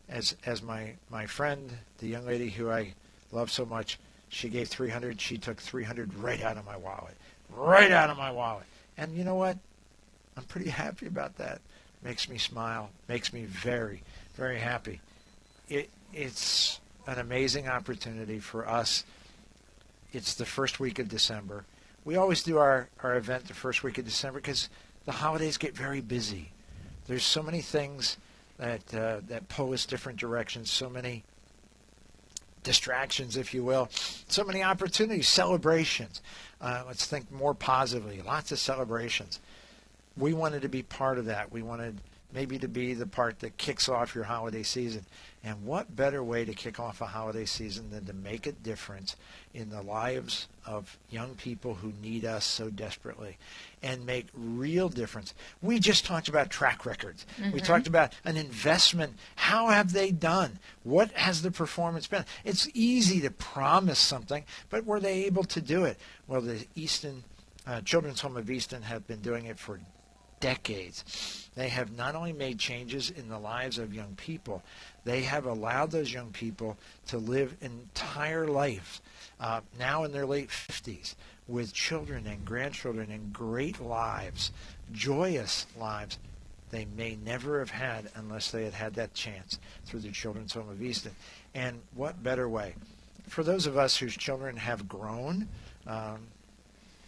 [0.09, 2.93] as as my my friend the young lady who i
[3.33, 3.99] love so much
[4.29, 7.15] she gave 300 she took 300 right out of my wallet
[7.49, 8.65] right out of my wallet
[8.97, 9.57] and you know what
[10.37, 11.61] I'm pretty happy about that.
[12.03, 12.89] Makes me smile.
[13.07, 14.01] Makes me very,
[14.35, 14.99] very happy.
[15.69, 19.03] It, it's an amazing opportunity for us.
[20.11, 21.65] It's the first week of December.
[22.05, 24.69] We always do our, our event the first week of December because
[25.05, 26.51] the holidays get very busy.
[27.07, 28.17] There's so many things
[28.57, 30.69] that uh, that pull us different directions.
[30.69, 31.23] So many
[32.63, 33.89] distractions, if you will.
[34.27, 36.21] So many opportunities, celebrations.
[36.59, 38.21] Uh, let's think more positively.
[38.21, 39.39] Lots of celebrations
[40.17, 41.51] we wanted to be part of that.
[41.51, 41.97] We wanted
[42.33, 45.05] maybe to be the part that kicks off your holiday season.
[45.45, 49.17] And what better way to kick off a holiday season than to make a difference
[49.53, 53.37] in the lives of young people who need us so desperately
[53.81, 55.33] and make real difference.
[55.61, 57.25] We just talked about track records.
[57.51, 59.15] We talked about an investment.
[59.35, 60.59] How have they done?
[60.83, 62.23] What has the performance been?
[62.45, 65.99] It's easy to promise something, but were they able to do it?
[66.25, 67.25] Well, the Easton
[67.67, 69.79] uh, Children's Home of Easton have been doing it for
[70.43, 71.47] decades.
[71.55, 74.61] They have not only made changes in the lives of young people,
[75.05, 76.75] they have allowed those young people
[77.07, 79.01] to live entire lives,
[79.39, 81.15] uh, now in their late 50s,
[81.47, 84.51] with children and grandchildren and great lives,
[84.91, 86.17] joyous lives
[86.71, 90.67] they may never have had unless they had had that chance through the Children's Home
[90.69, 91.15] of Easton.
[91.55, 92.73] And what better way?
[93.29, 95.47] For those of us whose children have grown,
[95.87, 96.27] um,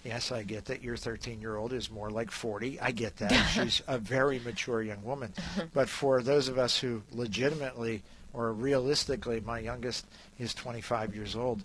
[0.06, 2.80] Yes, I get that your 13 year old is more like 40.
[2.80, 3.32] I get that.
[3.48, 5.34] She's a very mature young woman.
[5.74, 10.06] But for those of us who legitimately or realistically, my youngest
[10.38, 11.64] is 25 years old,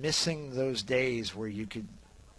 [0.00, 1.86] missing those days where you could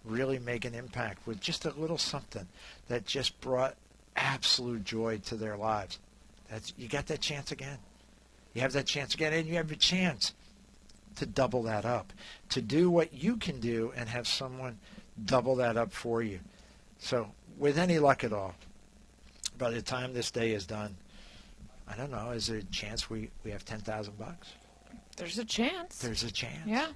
[0.04, 2.46] really make an impact with just a little something
[2.86, 3.74] that just brought
[4.14, 5.98] absolute joy to their lives.
[6.48, 7.78] That's, you got that chance again.
[8.54, 10.32] You have that chance again, and you have a chance
[11.16, 12.12] to double that up,
[12.50, 14.78] to do what you can do and have someone
[15.24, 16.40] double that up for you.
[16.98, 17.28] So,
[17.58, 18.54] with any luck at all,
[19.56, 20.96] by the time this day is done,
[21.88, 22.30] I don't know.
[22.30, 24.52] Is there a chance we, we have 10,000 bucks?
[25.16, 25.98] There's a chance.
[25.98, 26.66] There's a chance.
[26.66, 26.88] yeah.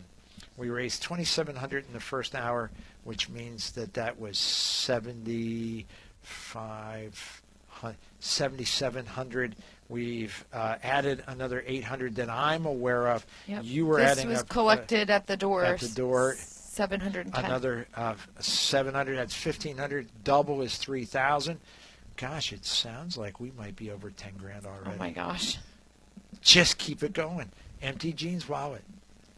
[0.57, 2.71] we raised 2,700 in the first hour,
[3.03, 5.85] which means that that was 75,
[8.19, 9.55] 7,700.
[9.87, 13.25] We've uh, added another 800 that I'm aware of.
[13.47, 13.61] Yep.
[13.63, 15.63] You were this adding was up, uh, collected at the door.
[15.63, 16.35] at the door.
[16.37, 17.45] Seven hundred and ten.
[17.45, 19.15] another uh, 700.
[19.15, 20.09] That's 1,500.
[20.25, 21.57] Double is 3,000.
[22.17, 24.91] Gosh, it sounds like we might be over 10 grand already.
[24.93, 25.57] Oh my gosh.
[26.41, 27.49] Just keep it going.
[27.81, 28.83] Empty Gene's wallet.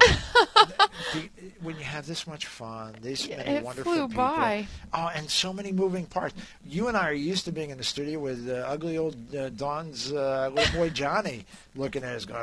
[1.13, 1.29] the,
[1.61, 4.25] when you have this much fun, these Yeah, many it wonderful flew people.
[4.25, 4.67] by.
[4.95, 6.35] Oh, and so many moving parts.
[6.67, 9.51] You and I are used to being in the studio with uh, ugly old uh,
[9.51, 11.45] Don's uh, little boy Johnny
[11.77, 12.39] looking at us, going